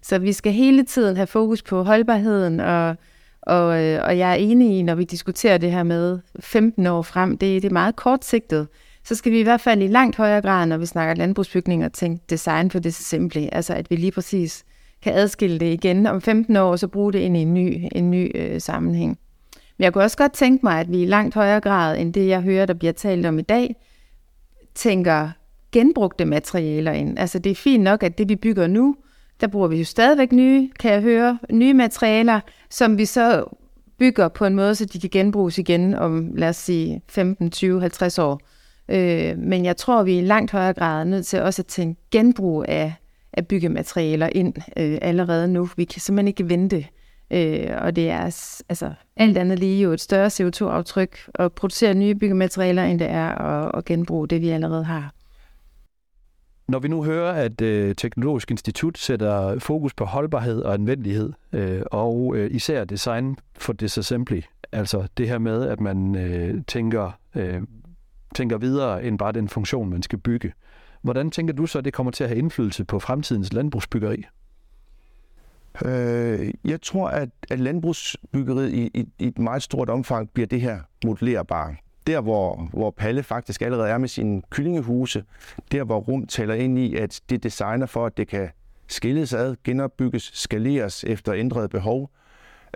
Så 0.02 0.20
vi 0.20 0.34
skal 0.34 0.52
hele 0.52 0.86
tiden 0.86 1.16
have 1.16 1.28
fokus 1.28 1.64
på 1.64 1.84
holdbarheden, 1.84 2.60
og, 2.60 2.96
og, 3.42 3.84
øh, 3.84 4.00
og 4.04 4.18
jeg 4.18 4.32
er 4.32 4.36
enig 4.36 4.80
i, 4.80 4.82
når 4.82 4.96
vi 4.96 5.04
diskuterer 5.04 5.58
det 5.58 5.72
her 5.72 5.84
med 5.84 6.20
15 6.40 6.88
år 6.88 7.02
frem, 7.02 7.38
det, 7.38 7.62
det 7.62 7.70
er 7.70 7.74
meget 7.74 7.96
kortsigtet 7.96 8.68
så 9.08 9.16
skal 9.16 9.32
vi 9.32 9.40
i 9.40 9.44
hvert 9.44 9.62
fald 9.62 9.82
i 9.82 9.88
langt 9.88 10.16
højere 10.16 10.42
grad, 10.42 10.66
når 10.66 10.78
vi 10.78 10.86
snakker 10.86 11.16
landbrugsbygninger, 11.16 11.90
tænke 11.90 12.24
design 12.30 12.72
for 12.72 12.80
det 12.80 12.94
simple. 12.94 13.54
Altså 13.54 13.74
at 13.74 13.92
vi 13.92 13.96
lige 13.96 14.12
præcis 14.12 14.66
kan 15.02 15.14
adskille 15.14 15.60
det 15.60 15.74
igen 15.74 16.06
om 16.06 16.22
15 16.22 16.56
år, 16.56 16.72
og 16.72 16.80
så 16.80 16.88
bruge 16.88 17.14
det 17.14 17.20
ind 17.20 17.38
i 17.38 17.40
en 17.40 17.54
ny, 17.54 17.88
en 17.92 18.12
ny 18.12 18.32
øh, 18.36 18.62
sammenhæng. 18.62 19.20
Men 19.78 19.84
jeg 19.84 19.94
kunne 19.94 20.04
også 20.04 20.18
godt 20.18 20.34
tænke 20.34 20.66
mig, 20.66 20.80
at 20.80 20.92
vi 20.92 21.02
i 21.02 21.06
langt 21.06 21.36
højere 21.36 21.60
grad, 21.60 21.98
end 21.98 22.14
det 22.14 22.28
jeg 22.28 22.42
hører, 22.42 22.66
der 22.66 22.74
bliver 22.74 22.94
talt 22.94 23.26
om 23.26 23.40
i 23.40 23.42
dag, 23.42 23.76
tænker 24.76 25.30
genbrugte 25.72 26.26
materialer 26.26 26.92
ind. 26.92 27.20
Altså 27.20 27.40
det 27.40 27.50
er 27.50 27.56
fint 27.56 27.84
nok, 27.84 28.04
at 28.04 28.18
det 28.18 28.30
vi 28.30 28.36
bygger 28.36 28.68
nu, 28.68 28.96
der 29.42 29.48
bruger 29.48 29.68
vi 29.68 29.78
jo 29.78 29.86
stadigvæk 29.86 30.32
nye, 30.32 30.70
kan 30.80 30.92
jeg 30.92 31.02
høre, 31.02 31.40
nye 31.52 31.74
materialer, 31.74 32.40
som 32.70 32.98
vi 32.98 33.06
så 33.06 33.46
bygger 34.00 34.28
på 34.28 34.46
en 34.46 34.56
måde, 34.56 34.76
så 34.76 34.86
de 34.86 35.00
kan 35.00 35.10
genbruges 35.10 35.58
igen 35.58 35.94
om, 35.94 36.32
lad 36.36 36.50
os 36.50 36.56
sige, 36.56 37.02
15, 37.08 37.52
20, 37.52 37.82
50 37.82 38.20
år. 38.20 38.42
Øh, 38.90 39.38
men 39.38 39.66
jeg 39.66 39.78
tror, 39.78 40.04
vi 40.04 40.18
i 40.18 40.22
langt 40.22 40.52
højere 40.52 40.74
grad 40.74 41.00
er 41.00 41.04
nødt 41.04 41.26
til 41.26 41.42
også 41.42 41.62
at 41.62 41.66
tænke 41.66 42.02
genbrug 42.12 42.66
af, 42.68 42.94
af 43.34 43.48
byggematerialer 43.48 44.30
ind 44.36 44.54
øh, 44.78 44.98
allerede 45.02 45.48
nu. 45.48 45.70
Vi 45.78 45.84
kan 45.84 46.02
simpelthen 46.02 46.28
ikke 46.28 46.50
vente. 46.50 46.86
Øh, 47.32 47.70
og 47.82 47.96
det 47.96 48.10
er 48.10 48.20
altså, 48.70 48.94
alt 49.16 49.38
andet 49.38 49.60
lige 49.60 49.84
jo 49.84 49.92
et 49.92 50.02
større 50.02 50.28
CO2-aftryk 50.28 51.30
at 51.36 51.54
producere 51.54 51.94
nye 51.94 52.16
byggematerialer, 52.16 52.84
end 52.84 53.00
det 53.00 53.10
er 53.10 53.30
at, 53.30 53.72
at 53.78 53.86
genbruge 53.86 54.28
det, 54.28 54.42
vi 54.42 54.50
allerede 54.50 54.84
har. 54.84 55.14
Når 56.68 56.80
vi 56.80 56.88
nu 56.88 57.04
hører, 57.04 57.34
at 57.34 57.62
øh, 57.62 57.96
Teknologisk 57.96 58.52
Institut 58.52 58.98
sætter 58.98 59.60
fokus 59.60 59.94
på 59.94 60.06
holdbarhed 60.06 60.62
og 60.62 60.74
anvendelighed, 60.74 61.34
øh, 61.54 61.82
og 61.92 62.34
øh, 62.36 62.52
især 62.52 62.86
design 62.86 63.38
for 63.58 63.74
disassembly, 63.74 64.42
altså 64.72 65.08
det 65.18 65.30
her 65.30 65.38
med, 65.38 65.68
at 65.68 65.80
man 65.80 66.16
øh, 66.16 66.64
tænker, 66.68 67.12
øh, 67.36 67.62
tænker 68.36 68.58
videre 68.58 69.04
end 69.04 69.20
bare 69.20 69.32
den 69.32 69.50
funktion, 69.50 69.90
man 69.90 70.04
skal 70.04 70.20
bygge. 70.20 70.54
Hvordan 71.02 71.32
tænker 71.32 71.54
du 71.54 71.66
så, 71.66 71.78
at 71.78 71.86
det 71.86 71.94
kommer 71.94 72.12
til 72.12 72.24
at 72.24 72.30
have 72.30 72.40
indflydelse 72.40 72.86
på 72.86 73.00
fremtidens 73.00 73.54
landbrugsbyggeri? 73.54 74.24
Øh, 75.86 76.54
jeg 76.66 76.82
tror, 76.82 77.08
at, 77.10 77.30
at 77.50 77.60
landbrugsbyggeriet 77.60 78.74
i, 78.74 78.92
i, 78.94 79.06
i 79.20 79.28
et 79.28 79.40
meget 79.40 79.64
stort 79.64 79.90
omfang 79.90 80.30
bliver 80.30 80.48
det 80.48 80.62
her 80.62 80.80
modellerbare. 81.06 81.76
Der, 82.08 82.22
hvor, 82.22 82.70
hvor 82.74 82.92
Palle 82.92 83.24
faktisk 83.24 83.62
allerede 83.62 83.90
er 83.90 83.98
med 83.98 84.08
sine 84.08 84.42
kyllingehuse, 84.50 85.24
der, 85.72 85.84
hvor 85.84 86.00
rum 86.00 86.28
taler 86.28 86.54
ind 86.54 86.80
i, 86.80 86.96
at 86.96 87.22
det 87.30 87.44
designer 87.44 87.86
for, 87.86 88.06
at 88.06 88.18
det 88.18 88.28
kan 88.28 88.50
skilles 88.88 89.34
ad, 89.34 89.56
genopbygges, 89.64 90.32
skaleres 90.34 91.04
efter 91.04 91.34
ændrede 91.34 91.70
behov, 91.70 92.12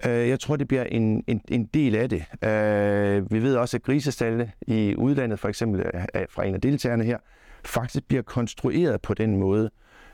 Øh, 0.06 0.30
jeg 0.30 0.40
tror, 0.40 0.56
det 0.56 0.68
bliver 0.68 0.84
en, 0.84 1.24
en, 1.28 1.42
en 1.48 1.66
del 1.66 1.96
af 1.96 2.10
det. 2.10 2.24
Øh, 2.50 3.32
vi 3.32 3.44
ved 3.44 3.56
også, 3.56 3.78
at 3.78 3.84
grisestalle 3.84 4.52
i 4.62 4.96
udlandet, 4.98 5.40
for 5.40 5.50
eksempel 5.50 5.82
øh, 6.16 6.26
fra 6.30 6.46
en 6.46 6.56
af 6.56 6.62
deltagerne 6.62 7.04
her, 7.04 7.18
faktisk 7.66 8.08
bliver 8.08 8.24
konstrueret 8.24 9.02
på 9.02 9.14
den 9.14 9.38
måde. 9.38 9.70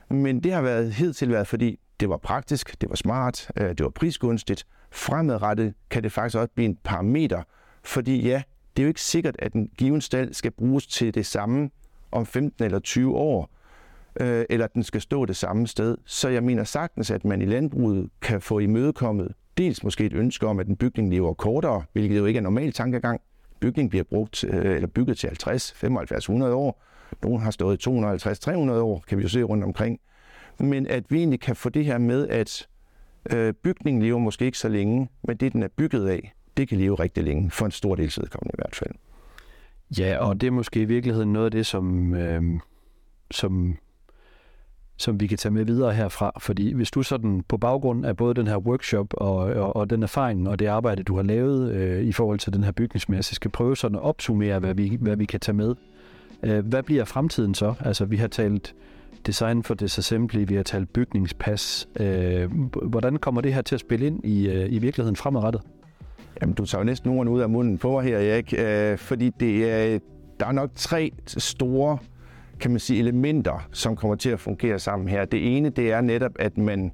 Men 0.10 0.40
det 0.40 0.54
har 0.54 0.62
været 0.62 0.94
helt 0.94 1.18
til 1.18 1.30
været, 1.30 1.48
fordi 1.48 1.80
det 2.00 2.10
var 2.10 2.18
praktisk, 2.18 2.82
det 2.82 2.90
var 2.90 2.96
smart, 2.96 3.52
øh, 3.58 3.70
det 3.70 3.84
var 3.84 3.90
prisgunstigt. 3.90 4.68
Fremadrettet 4.92 5.74
kan 5.90 6.04
det 6.04 6.12
faktisk 6.12 6.38
også 6.38 6.52
blive 6.56 6.66
en 6.66 6.78
parameter, 6.84 7.44
fordi 7.84 8.28
ja, 8.28 8.42
det 8.78 8.84
er 8.84 8.86
jo 8.86 8.88
ikke 8.88 9.02
sikkert, 9.02 9.36
at 9.40 9.54
en 9.54 9.70
given 9.78 10.02
stald 10.02 10.34
skal 10.34 10.52
bruges 10.52 10.88
til 10.88 11.14
det 11.14 11.26
samme 11.26 11.70
om 12.12 12.26
15 12.26 12.66
eller 12.66 12.80
20 12.80 13.16
år, 13.16 13.50
øh, 14.20 14.46
eller 14.50 14.66
at 14.66 14.74
den 14.74 14.84
skal 14.84 15.02
stå 15.02 15.26
det 15.26 15.36
samme 15.36 15.68
sted. 15.68 15.98
Så 16.06 16.30
jeg 16.30 16.44
mener 16.44 16.64
sagtens, 16.64 17.12
at 17.12 17.26
man 17.26 17.42
i 17.42 17.46
landbruget 17.46 18.10
kan 18.22 18.42
få 18.42 18.60
imødekommet 18.60 19.34
dels 19.58 19.84
måske 19.84 20.06
et 20.06 20.14
ønske 20.14 20.48
om, 20.48 20.60
at 20.60 20.68
en 20.68 20.76
bygning 20.76 21.10
lever 21.10 21.34
kortere, 21.34 21.84
hvilket 21.94 22.18
jo 22.18 22.26
ikke 22.26 22.38
er 22.38 22.42
normal 22.42 22.74
tankegang. 22.74 23.22
Bygningen 23.60 23.90
bliver 23.90 24.04
brugt, 24.04 24.44
øh, 24.44 24.76
eller 24.76 24.88
bygget 24.88 25.18
til 25.18 25.28
50, 25.30 25.72
75, 25.72 26.24
100 26.24 26.54
år. 26.54 26.84
Nogle 27.24 27.40
har 27.40 27.52
stået 27.52 27.80
250, 27.80 28.40
300 28.40 28.82
år, 28.82 29.04
kan 29.08 29.18
vi 29.18 29.24
jo 29.24 29.30
se 29.30 29.44
rundt 29.44 29.64
omkring. 29.64 30.00
Men 30.60 30.88
at 30.88 31.04
vi 31.10 31.18
egentlig 31.18 31.40
kan 31.40 31.56
få 31.56 31.70
det 31.70 31.86
her 31.86 31.98
med, 31.98 32.28
at 32.28 32.68
øh, 33.34 33.54
bygningen 33.54 34.02
lever 34.02 34.20
måske 34.20 34.46
ikke 34.46 34.58
så 34.58 34.70
længe, 34.70 35.10
men 35.24 35.38
det, 35.38 35.54
den 35.54 35.64
er 35.64 35.68
bygget 35.78 36.10
af, 36.10 36.34
det 36.58 36.68
kan 36.68 36.78
leve 36.78 36.96
rigtig 36.96 37.24
længe, 37.24 37.52
for 37.52 37.66
en 37.66 37.72
stor 37.72 37.96
del 37.96 38.14
vedkommende 38.18 38.52
i 38.54 38.58
hvert 38.58 38.76
fald. 38.76 38.92
Ja, 40.00 40.18
og 40.18 40.42
det 40.42 40.48
er 40.48 40.52
måske 40.52 40.82
i 40.82 40.86
virkeligheden 40.86 41.34
noget 41.34 41.46
af 41.46 41.52
det, 41.52 41.66
som, 41.66 42.14
øh, 42.14 42.44
som 43.32 43.78
som 44.98 45.20
vi 45.20 45.28
kan 45.28 45.38
tage 45.38 45.54
med 45.54 45.66
videre 45.66 45.94
herfra. 45.94 46.32
Fordi 46.40 46.74
hvis 46.74 46.92
du 46.92 47.04
sådan 47.04 47.44
på 47.48 47.58
baggrund 47.58 48.06
af 48.06 48.18
både 48.18 48.34
den 48.34 48.48
her 48.48 48.58
workshop 48.58 49.14
og, 49.14 49.36
og, 49.36 49.76
og 49.76 49.90
den 49.90 50.04
erfaring 50.04 50.50
og 50.50 50.60
det 50.60 50.66
arbejde, 50.66 51.04
du 51.04 51.16
har 51.16 51.24
lavet 51.24 51.72
øh, 51.72 52.04
i 52.04 52.12
forhold 52.12 52.40
til 52.40 52.54
den 52.54 52.64
her 52.64 52.72
bygningsmasse, 52.72 53.36
skal 53.36 53.52
prøve 53.52 53.78
sådan 53.78 53.96
at 53.96 54.02
opsummere, 54.02 54.60
hvad 54.60 54.74
vi, 54.74 54.98
hvad 55.02 55.16
vi 55.16 55.26
kan 55.26 55.40
tage 55.40 55.56
med. 55.56 55.76
Øh, 56.44 56.66
hvad 56.66 56.84
bliver 56.84 57.06
fremtiden 57.06 57.54
så? 57.54 57.74
Altså, 57.80 58.06
vi 58.06 58.18
har 58.18 58.28
talt 58.28 58.76
design 59.28 59.64
for 59.64 59.74
disassembly, 59.74 60.46
vi 60.48 60.56
har 60.56 60.64
talt 60.64 60.94
bygningspas. 60.94 61.88
Øh, 62.00 62.52
hvordan 62.84 63.18
kommer 63.18 63.42
det 63.42 63.54
her 63.54 63.62
til 63.62 63.76
at 63.76 63.82
spille 63.82 64.08
ind 64.08 64.26
i, 64.26 64.48
øh, 64.48 64.74
i 64.74 64.80
virkeligheden 64.80 65.16
fremadrettet? 65.16 65.62
Jamen, 66.42 66.56
du 66.56 66.66
tager 66.66 66.80
jo 66.82 66.86
næsten 66.86 67.10
ordene 67.10 67.32
ud 67.32 67.42
af 67.42 67.50
munden 67.50 67.78
på 67.78 67.92
mig 67.92 68.04
her, 68.04 68.18
Erik, 68.18 68.54
øh, 68.58 68.98
fordi 68.98 69.32
det 69.40 69.72
er, 69.72 70.00
der 70.40 70.46
er 70.46 70.52
nok 70.52 70.70
tre 70.76 71.12
store 71.28 71.98
kan 72.60 72.72
man 72.72 72.80
sige, 72.80 73.00
elementer, 73.00 73.68
som 73.72 73.96
kommer 73.96 74.16
til 74.16 74.30
at 74.30 74.40
fungere 74.40 74.80
sammen 74.80 75.08
her. 75.08 75.26
Det 75.26 75.58
ene, 75.58 75.70
det 75.70 75.92
er 75.92 76.02
netop, 76.02 76.32
at 76.40 76.58
man 76.58 76.92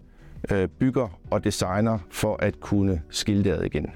øh, 0.51 0.67
bygger 0.67 1.19
og 1.31 1.43
designer 1.43 1.99
for 2.11 2.35
at 2.39 2.59
kunne 2.59 3.01
skille 3.09 3.43
det 3.43 3.51
ad 3.51 3.63
igen. 3.63 3.89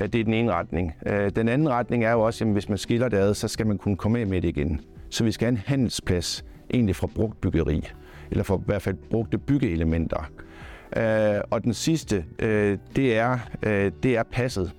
Øh, 0.00 0.08
det 0.08 0.20
er 0.20 0.24
den 0.24 0.34
ene 0.34 0.52
retning. 0.52 0.94
Øh, 1.06 1.30
den 1.30 1.48
anden 1.48 1.68
retning 1.68 2.04
er 2.04 2.12
jo 2.12 2.20
også, 2.20 2.44
at 2.44 2.50
hvis 2.50 2.68
man 2.68 2.78
skiller 2.78 3.08
det 3.08 3.16
ad, 3.16 3.34
så 3.34 3.48
skal 3.48 3.66
man 3.66 3.78
kunne 3.78 3.96
komme 3.96 4.18
af 4.18 4.26
med 4.26 4.42
det 4.42 4.48
igen. 4.48 4.80
Så 5.10 5.24
vi 5.24 5.32
skal 5.32 5.46
have 5.46 5.52
en 5.52 5.62
handelsplads, 5.66 6.44
egentlig 6.74 6.96
fra 6.96 7.06
brugt 7.06 7.40
byggeri, 7.40 7.88
eller 8.30 8.44
for 8.44 8.58
i 8.58 8.62
hvert 8.66 8.82
fald 8.82 8.96
brugte 9.10 9.38
byggeelementer. 9.38 10.30
Øh, 10.96 11.40
og 11.50 11.64
den 11.64 11.74
sidste, 11.74 12.24
det 12.96 13.16
er, 13.16 13.38
det 14.02 14.16
er 14.16 14.22
passet, 14.22 14.72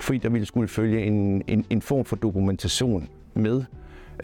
fordi 0.00 0.18
der 0.18 0.28
ville 0.28 0.46
skulle 0.46 0.68
følge 0.68 1.02
en, 1.02 1.42
en, 1.46 1.64
en 1.70 1.82
form 1.82 2.04
for 2.04 2.16
dokumentation 2.16 3.08
med 3.34 3.64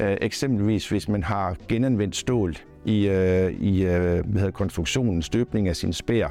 Øh, 0.01 0.17
eksempelvis 0.21 0.89
hvis 0.89 1.09
man 1.09 1.23
har 1.23 1.57
genanvendt 1.69 2.17
stål 2.17 2.57
i, 2.85 3.09
øh, 3.09 3.53
i 3.53 3.85
øh, 3.85 3.91
hvad 3.91 4.41
hedder, 4.41 4.51
konstruktionen, 4.51 5.23
støbning 5.23 5.69
af 5.69 5.77
sin 5.77 5.93
spær, 5.93 6.29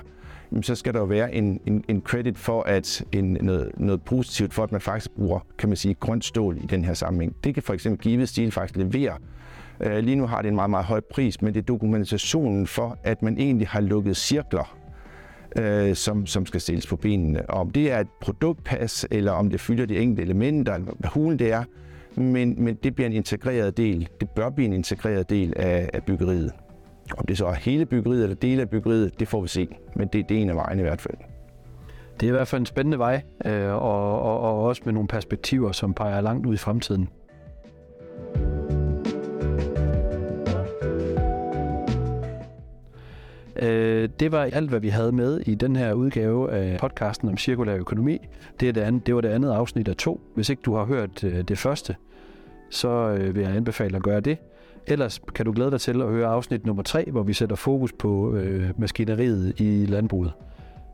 så 0.61 0.75
skal 0.75 0.93
der 0.93 0.99
jo 0.99 1.05
være 1.05 1.33
en, 1.33 1.59
en, 1.65 1.83
en 1.87 2.01
credit 2.01 2.37
for, 2.37 2.63
at 2.63 3.05
en, 3.11 3.37
noget, 3.41 3.71
noget 3.77 4.01
positivt 4.01 4.53
for, 4.53 4.63
at 4.63 4.71
man 4.71 4.81
faktisk 4.81 5.11
bruger, 5.11 5.39
kan 5.57 5.69
man 5.69 5.75
sige, 5.75 5.93
grønt 5.93 6.25
stål 6.25 6.57
i 6.57 6.65
den 6.65 6.85
her 6.85 6.93
sammenhæng. 6.93 7.35
Det 7.43 7.53
kan 7.53 7.63
for 7.63 7.73
eksempel 7.73 8.01
Give 8.01 8.27
Stil 8.27 8.51
faktisk 8.51 8.77
levere. 8.77 9.17
Øh, 9.81 9.97
lige 9.97 10.15
nu 10.15 10.27
har 10.27 10.41
det 10.41 10.49
en 10.49 10.55
meget, 10.55 10.69
meget 10.69 10.85
høj 10.85 11.01
pris, 11.13 11.41
men 11.41 11.53
det 11.53 11.59
er 11.59 11.65
dokumentationen 11.65 12.67
for, 12.67 12.97
at 13.03 13.21
man 13.21 13.37
egentlig 13.37 13.67
har 13.67 13.81
lukket 13.81 14.17
cirkler, 14.17 14.77
øh, 15.57 15.95
som, 15.95 16.25
som 16.25 16.45
skal 16.45 16.61
stilles 16.61 16.87
på 16.87 16.95
benene. 16.95 17.49
Og 17.49 17.59
om 17.59 17.69
det 17.69 17.91
er 17.91 17.99
et 17.99 18.07
produktpas, 18.21 19.05
eller 19.11 19.31
om 19.31 19.49
det 19.49 19.59
fylder 19.59 19.85
de 19.85 19.97
enkelte 19.97 20.23
elementer, 20.23 20.73
eller 20.73 20.91
hvad 20.99 21.09
hulen 21.09 21.39
det 21.39 21.51
er, 21.51 21.63
men, 22.17 22.63
men 22.63 22.75
det 22.75 22.95
bliver 22.95 23.07
en 23.07 23.13
integreret 23.13 23.77
del. 23.77 24.09
Det 24.21 24.29
bør 24.29 24.49
blive 24.49 24.65
en 24.65 24.73
integreret 24.73 25.29
del 25.29 25.53
af, 25.55 25.89
af 25.93 26.03
byggeriet. 26.03 26.51
Om 27.17 27.25
det 27.25 27.37
så 27.37 27.45
er 27.45 27.53
hele 27.53 27.85
byggeriet 27.85 28.23
eller 28.23 28.35
dele 28.35 28.61
af 28.61 28.69
byggeriet, 28.69 29.19
det 29.19 29.27
får 29.27 29.41
vi 29.41 29.47
se. 29.47 29.67
Men 29.95 30.07
det, 30.07 30.29
det 30.29 30.37
er 30.37 30.41
en 30.41 30.49
af 30.49 30.55
vejene 30.55 30.81
i 30.81 30.83
hvert 30.83 31.01
fald. 31.01 31.17
Det 32.19 32.25
er 32.25 32.27
i 32.27 32.35
hvert 32.35 32.47
fald 32.47 32.59
en 32.59 32.65
spændende 32.65 32.99
vej, 32.99 33.21
øh, 33.45 33.73
og, 33.73 34.21
og, 34.21 34.39
og 34.39 34.63
også 34.63 34.81
med 34.85 34.93
nogle 34.93 35.07
perspektiver, 35.07 35.71
som 35.71 35.93
peger 35.93 36.21
langt 36.21 36.45
ud 36.45 36.53
i 36.53 36.57
fremtiden. 36.57 37.09
Øh, 43.61 44.09
det 44.19 44.31
var 44.31 44.43
alt, 44.43 44.69
hvad 44.69 44.79
vi 44.79 44.89
havde 44.89 45.11
med 45.11 45.39
i 45.39 45.55
den 45.55 45.75
her 45.75 45.93
udgave 45.93 46.51
af 46.51 46.79
podcasten 46.79 47.29
om 47.29 47.37
cirkulær 47.37 47.75
økonomi. 47.75 48.27
Det, 48.59 48.69
er 48.69 48.73
det, 48.73 48.81
andet, 48.81 49.07
det 49.07 49.15
var 49.15 49.21
det 49.21 49.29
andet 49.29 49.51
afsnit 49.51 49.87
af 49.87 49.95
to. 49.95 50.21
Hvis 50.35 50.49
ikke 50.49 50.61
du 50.61 50.75
har 50.75 50.85
hørt 50.85 51.23
øh, 51.23 51.41
det 51.41 51.57
første, 51.57 51.95
så 52.69 52.89
øh, 52.89 53.35
vil 53.35 53.43
jeg 53.43 53.55
anbefale 53.55 53.95
at 53.97 54.03
gøre 54.03 54.19
det. 54.19 54.37
Ellers 54.87 55.21
kan 55.35 55.45
du 55.45 55.51
glæde 55.51 55.71
dig 55.71 55.81
til 55.81 56.01
at 56.01 56.07
høre 56.07 56.27
afsnit 56.27 56.65
nummer 56.65 56.83
3, 56.83 57.05
hvor 57.11 57.23
vi 57.23 57.33
sætter 57.33 57.55
fokus 57.55 57.93
på 57.93 58.33
øh, 58.35 58.69
maskineriet 58.77 59.53
i 59.59 59.85
landbruget. 59.85 60.33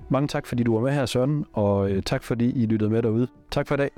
Mange 0.09 0.27
tak, 0.27 0.45
fordi 0.45 0.63
du 0.63 0.73
var 0.73 0.81
med 0.81 0.91
her, 0.91 1.05
Søren, 1.05 1.45
og 1.53 1.91
øh, 1.91 2.03
tak 2.03 2.23
fordi 2.23 2.63
I 2.63 2.65
lyttede 2.65 2.89
med 2.89 3.01
derude. 3.01 3.27
Tak 3.51 3.67
for 3.67 3.75
i 3.75 3.77
dag. 3.77 3.89